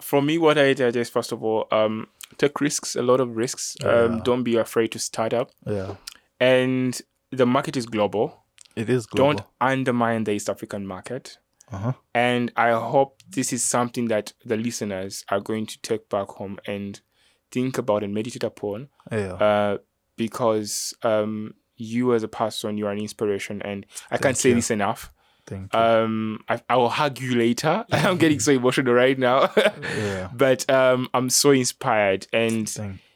[0.00, 3.36] for me, what I did is first of all, um, take risks, a lot of
[3.36, 3.76] risks.
[3.82, 4.20] Um, Yeah.
[4.24, 5.50] don't be afraid to start up.
[5.66, 5.94] yeah
[6.40, 8.44] And the market is global.
[8.76, 9.32] it is global.
[9.34, 11.38] Don't undermine the East African market.
[11.72, 11.92] uh-huh.
[12.14, 16.58] And I hope this is something that the listeners are going to take back home
[16.66, 17.00] and
[17.50, 18.88] think about and meditate upon.
[19.10, 19.78] yeah Uh,
[20.18, 24.56] because um, you as a person, you are an inspiration, and I can't say you.
[24.56, 25.10] this enough.
[25.46, 27.86] thank you Um, I, I will hug you later.
[27.92, 29.50] I'm getting so emotional right now.
[29.56, 32.66] yeah but um, I'm so inspired, and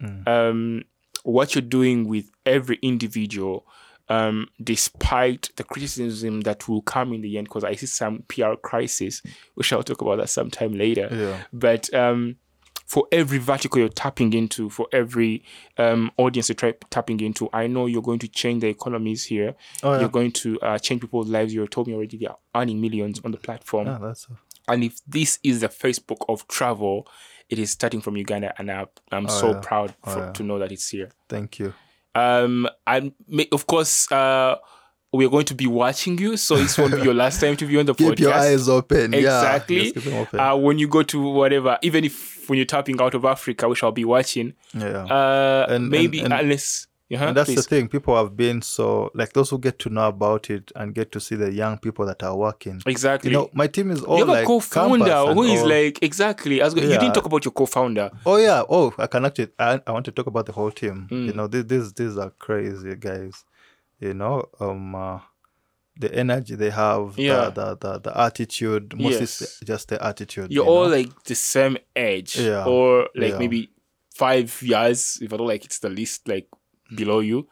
[0.00, 0.26] mm.
[0.26, 0.84] um,
[1.24, 3.66] what you're doing with every individual,
[4.08, 8.54] um, despite the criticism that will come in the end, because I see some PR
[8.62, 9.22] crisis.
[9.56, 11.08] We shall talk about that sometime later.
[11.10, 11.42] Yeah.
[11.52, 12.36] But um,
[12.92, 15.42] for every vertical you're tapping into, for every
[15.78, 19.54] um, audience you're try- tapping into, I know you're going to change the economies here.
[19.82, 20.00] Oh, yeah.
[20.00, 21.54] You're going to uh, change people's lives.
[21.54, 23.86] You told me already they are earning millions on the platform.
[23.86, 24.26] Yeah, that's
[24.68, 27.06] And if this is the Facebook of travel,
[27.48, 29.60] it is starting from Uganda, and I, I'm so yeah.
[29.62, 30.32] proud Oh, yeah.
[30.32, 31.10] to know that it's here.
[31.30, 31.72] thank you.
[32.14, 33.12] Um, and
[33.52, 34.56] of course, uh,
[35.12, 37.78] we're going to be watching you, so this won't be your last time to be
[37.78, 38.18] on the Keep podcast.
[38.20, 39.12] your eyes open.
[39.14, 39.86] Exactly.
[39.86, 40.40] Yeah, keep open.
[40.40, 43.74] Uh, when you go to whatever, even if when you're tapping out of Africa, we
[43.74, 44.54] shall be watching.
[44.74, 45.04] yeah.
[45.04, 47.56] Uh, And- maybe and- and- unless, uh and that's please.
[47.56, 47.88] the thing.
[47.88, 51.20] People have been so like those who get to know about it and get to
[51.20, 52.80] see the young people that are working.
[52.86, 53.30] exactly.
[53.30, 56.02] You know, my team is all you have like a co-founder who is all- like
[56.02, 56.62] exactly.
[56.62, 56.98] As you Yeah.
[56.98, 58.10] didn't talk about your co-founder.
[58.24, 58.62] Oh yeah.
[58.66, 59.48] Oh, I can actually.
[59.58, 61.06] I, I want to talk about the whole team.
[61.10, 61.26] Mm.
[61.26, 63.44] You know, these these these are crazy guys.
[64.02, 65.20] You know, um, uh,
[65.96, 67.50] the energy they have, Yeah.
[67.50, 68.86] the, the the the attitude.
[68.98, 69.60] Mostly Yes.
[69.64, 70.50] just the attitude.
[70.50, 70.96] You're you all know?
[70.96, 72.64] like the same age, Yeah.
[72.66, 73.38] or like Yeah.
[73.38, 73.60] maybe
[74.22, 75.18] five years.
[75.22, 76.48] If I don't like, it's the least like
[76.96, 77.46] below you.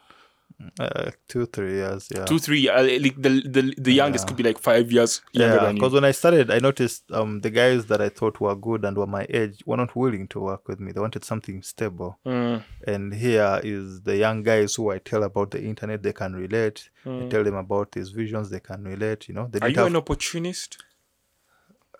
[0.79, 2.07] Uh, two three years.
[2.15, 2.25] Yeah.
[2.25, 2.67] Two, three.
[2.69, 4.27] Uh, like the the the youngest Yeah.
[4.27, 7.49] could be like five years younger Yeah, because when I started, I noticed um the
[7.49, 10.67] guys that I thought were good and were my age were not willing to work
[10.67, 10.91] with me.
[10.91, 12.19] They wanted something stable.
[12.25, 16.33] Mm, And here is the young guys who I tell about the internet, they can
[16.35, 16.89] relate.
[17.05, 19.27] I tell them about these visions, they can relate.
[19.27, 19.63] You know, they Mm.
[19.63, 19.87] Are you have.
[19.87, 20.77] an opportunist?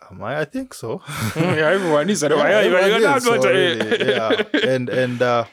[0.09, 0.39] Am I?
[0.41, 0.99] I think so.
[0.99, 2.21] Mm, yeah, everyone is.
[2.23, 4.43] Yeah, everyone everyone is, so really, yeah,
[4.73, 5.45] and and uh,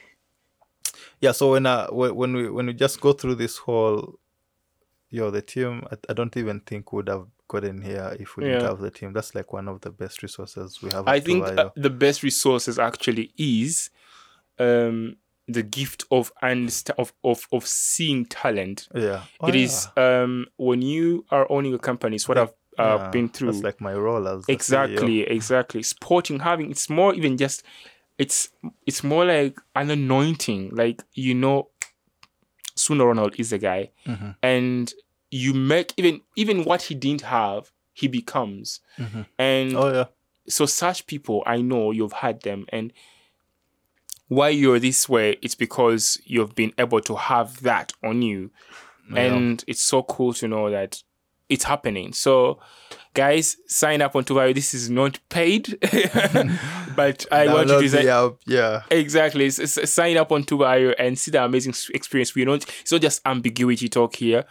[1.21, 1.33] yeah.
[1.33, 4.19] So when uh when we when we just go through this whole,
[5.11, 8.62] yo, the team, I, I don't even think would have gotten here if we didn't
[8.62, 9.12] have the team.
[9.12, 11.09] That's like one of the best resources we have.
[11.09, 13.91] I think uh, the best resources actually is
[14.59, 15.16] um,
[15.47, 18.89] the gift of understand of, of of seeing talent.
[18.95, 22.16] yeah, Oh, It is um, when you are owning a company.
[22.16, 23.53] It's what I've uh, Yeah, been through.
[23.53, 24.57] That's like my role as the E CEO.
[24.57, 27.62] exactly exactly sporting having it's more even just
[28.19, 28.51] it's
[28.87, 30.71] it's more like an anointing.
[30.75, 31.69] Like you know
[32.77, 33.91] Ssuna Ronald is the guy.
[34.07, 34.37] Mhm.
[34.43, 34.93] and
[35.31, 38.81] you make even even what he didn't have he becomes.
[38.99, 39.27] Mhm.
[39.39, 40.05] and Oh yeah,
[40.49, 42.64] so such people i know you've had them.
[42.71, 42.93] And
[44.29, 48.51] why you're this way it's because you've been able to have that on you.
[49.14, 51.03] And it's so cool to know that
[51.49, 52.59] it's happening so
[53.15, 54.55] guys sign up on Tubayo.
[54.55, 55.79] this is not paid
[56.97, 58.83] but i want you to sign yeah.
[58.91, 59.47] Exactly.
[59.47, 62.35] S- sign up on Tubayo and see the amazing experience.
[62.35, 62.65] We don't.
[62.81, 64.45] It's not just ambiguity talk here.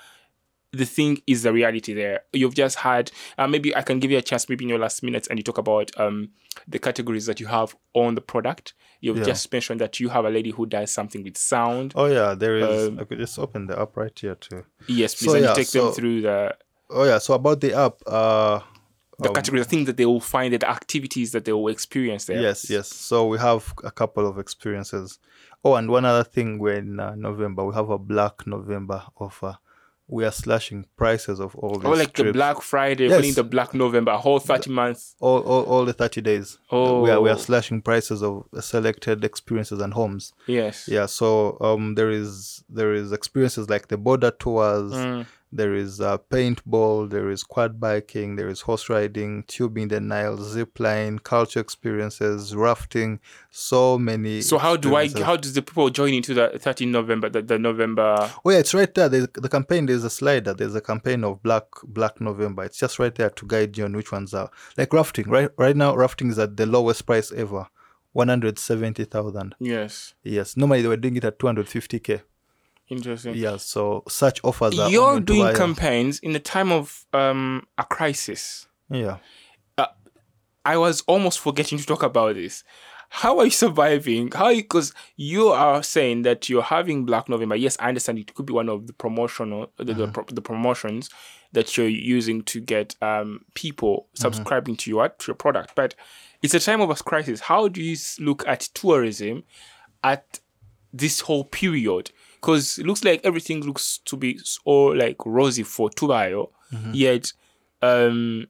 [0.73, 2.21] the thing is the reality there.
[2.33, 5.01] You've just had uh, maybe I can give you a chance maybe in your last
[5.03, 6.29] minutes and you talk about um
[6.67, 8.73] the categories that you have on the product.
[8.99, 9.25] You've Yeah.
[9.25, 11.93] just mentioned that you have a lady who does something with sound.
[11.95, 12.87] Oh yeah, there is.
[12.89, 14.65] Um, I could just open the app right here too.
[14.87, 15.29] Yes, please.
[15.31, 16.55] So, and yeah, you take them through the
[16.89, 17.17] Oh yeah.
[17.17, 18.59] So about the app, uh,
[19.19, 22.39] the category, the things that they will find, the activities that they will experience there.
[22.41, 22.87] Yes, yes.
[22.87, 25.19] So we have a couple of experiences.
[25.65, 29.57] Oh, and one other thing, we're in uh, November, we have a Black November offer.
[30.09, 32.31] We are slashing prices of all Or like the.
[32.31, 33.35] Black Friday, Yes.
[33.35, 35.15] the Black November, a whole 30 months.
[35.19, 36.57] all, all, all the 30 days.
[36.71, 37.33] Uh, We are, we Oh.
[37.33, 40.31] are slashing prices of selected experiences and homes.
[40.45, 40.87] Yes.
[40.87, 45.25] Yeah, so um, there is there is experiences like the border tours, Mm.
[45.51, 50.37] There is uh, paintball, there is quad biking, there is horse riding, tubing the Nile,
[50.37, 53.19] zip line, culture experiences, rafting,
[53.49, 54.41] so many.
[54.41, 55.07] So how do I?
[55.09, 57.29] How does the people join into the 13 November?
[57.29, 58.29] The, the November.
[58.43, 59.07] Oh yeah, it's right there.
[59.07, 59.85] There's the campaign.
[59.85, 60.53] There's a slider.
[60.53, 62.63] There's a campaign of Black Black November.
[62.63, 65.29] It's just right there to guide you on which ones are like rafting.
[65.29, 67.67] Right, right now rafting is at the lowest price ever,
[68.11, 69.55] one hundred seventy thousand.
[69.59, 70.13] Yes.
[70.23, 72.21] Yes, normally they were doing it at two hundred fifty k.
[72.89, 73.35] Interesting.
[73.35, 78.67] Yeah, so such offers are You're doing campaigns in the time of um a crisis.
[78.89, 79.17] Yeah,
[80.67, 82.65] I was almost forgetting to talk about this.
[83.09, 84.29] How are you surviving?
[84.33, 87.55] How because you are saying that you're having Black November.
[87.55, 91.09] Yes, I understand it could be one of the promotional the, the, pro- the promotions
[91.53, 95.71] that you're using to get um people subscribing to your to your product.
[95.73, 95.95] But
[96.41, 97.39] it's a time of a crisis.
[97.39, 99.45] How do you look at tourism
[100.03, 100.41] at
[100.91, 102.11] this whole period?
[102.41, 106.91] Because it looks like everything looks to be all like rosy for Tubayo, mm-hmm.
[106.93, 107.33] yet
[107.81, 108.47] um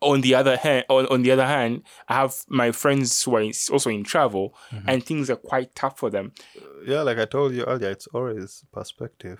[0.00, 3.42] on the other hand on, on the other hand i have my friends who are
[3.42, 4.88] in- also in travel mm-hmm.
[4.88, 7.02] and things are quite tough for them uh, yeah.
[7.02, 9.38] Like I told you earlier, it's always perspective.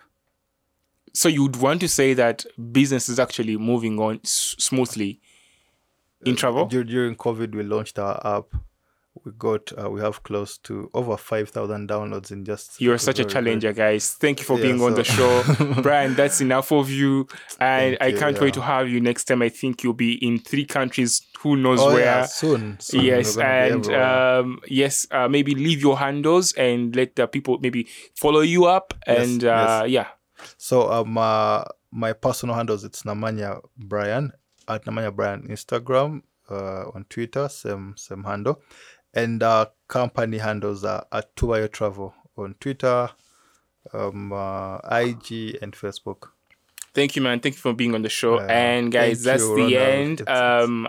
[1.15, 5.21] so you'd want to say that business is actually moving on s- smoothly
[6.27, 8.45] in uh, travel Dur- during COVID, we launched our app.
[9.25, 12.81] We got uh, we have close to over five thousand downloads in just.
[12.81, 14.15] you're such a challenger guys.
[14.15, 15.43] Thank you for Yeah, being on the show.
[15.83, 17.27] Brian that's enough of you.
[17.59, 18.43] And Thank i can't yeah.
[18.43, 19.43] wait to have you next time.
[19.43, 21.23] I think you'll be in three countries.
[21.41, 22.05] Who knows Oh where.
[22.05, 22.79] yeah, soon.
[22.81, 23.05] soon.
[23.05, 27.27] Yes we're gonna be and um yes uh, maybe leave your handles and let the
[27.27, 30.09] people maybe follow you up Yes, and uh yeah.
[30.57, 34.33] So um, uh, my personal handles it's Namanya Brian
[34.69, 38.61] at Namanya Brian Instagram, uh, on Twitter same same handle,
[39.15, 43.11] and our company handles are at Tubayo Travel on Twitter,
[43.93, 46.29] um, uh, IG and Facebook.
[46.93, 47.41] Thank you, man.
[47.41, 48.39] Thank you for being on the show.
[48.39, 50.29] Uh, and guys, that's you, the end.
[50.29, 50.89] Um,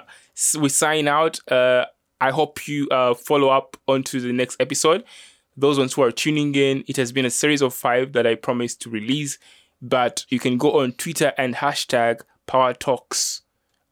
[0.60, 1.40] we sign out.
[1.52, 1.86] Uh,
[2.20, 5.04] I hope you uh, follow up onto the next episode.
[5.58, 8.36] Those ones who are tuning in, it has been a series of five that I
[8.36, 9.38] promised to release.
[9.82, 13.41] But you can go on Twitter and hashtag Power Talks,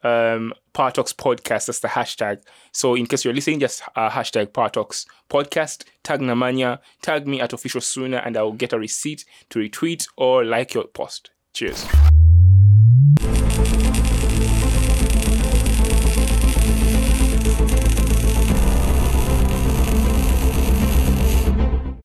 [0.04, 1.66] um, Talks Podcast.
[1.66, 2.41] That's the hashtag.
[2.72, 5.86] So in case you're listening, just uh, hashtag Talks Podcast.
[6.04, 10.45] Tag Namanya, tag me at official Ssuna, and I'll get a receipt to retweet or
[10.45, 11.32] like your post.
[11.54, 11.86] Cheers.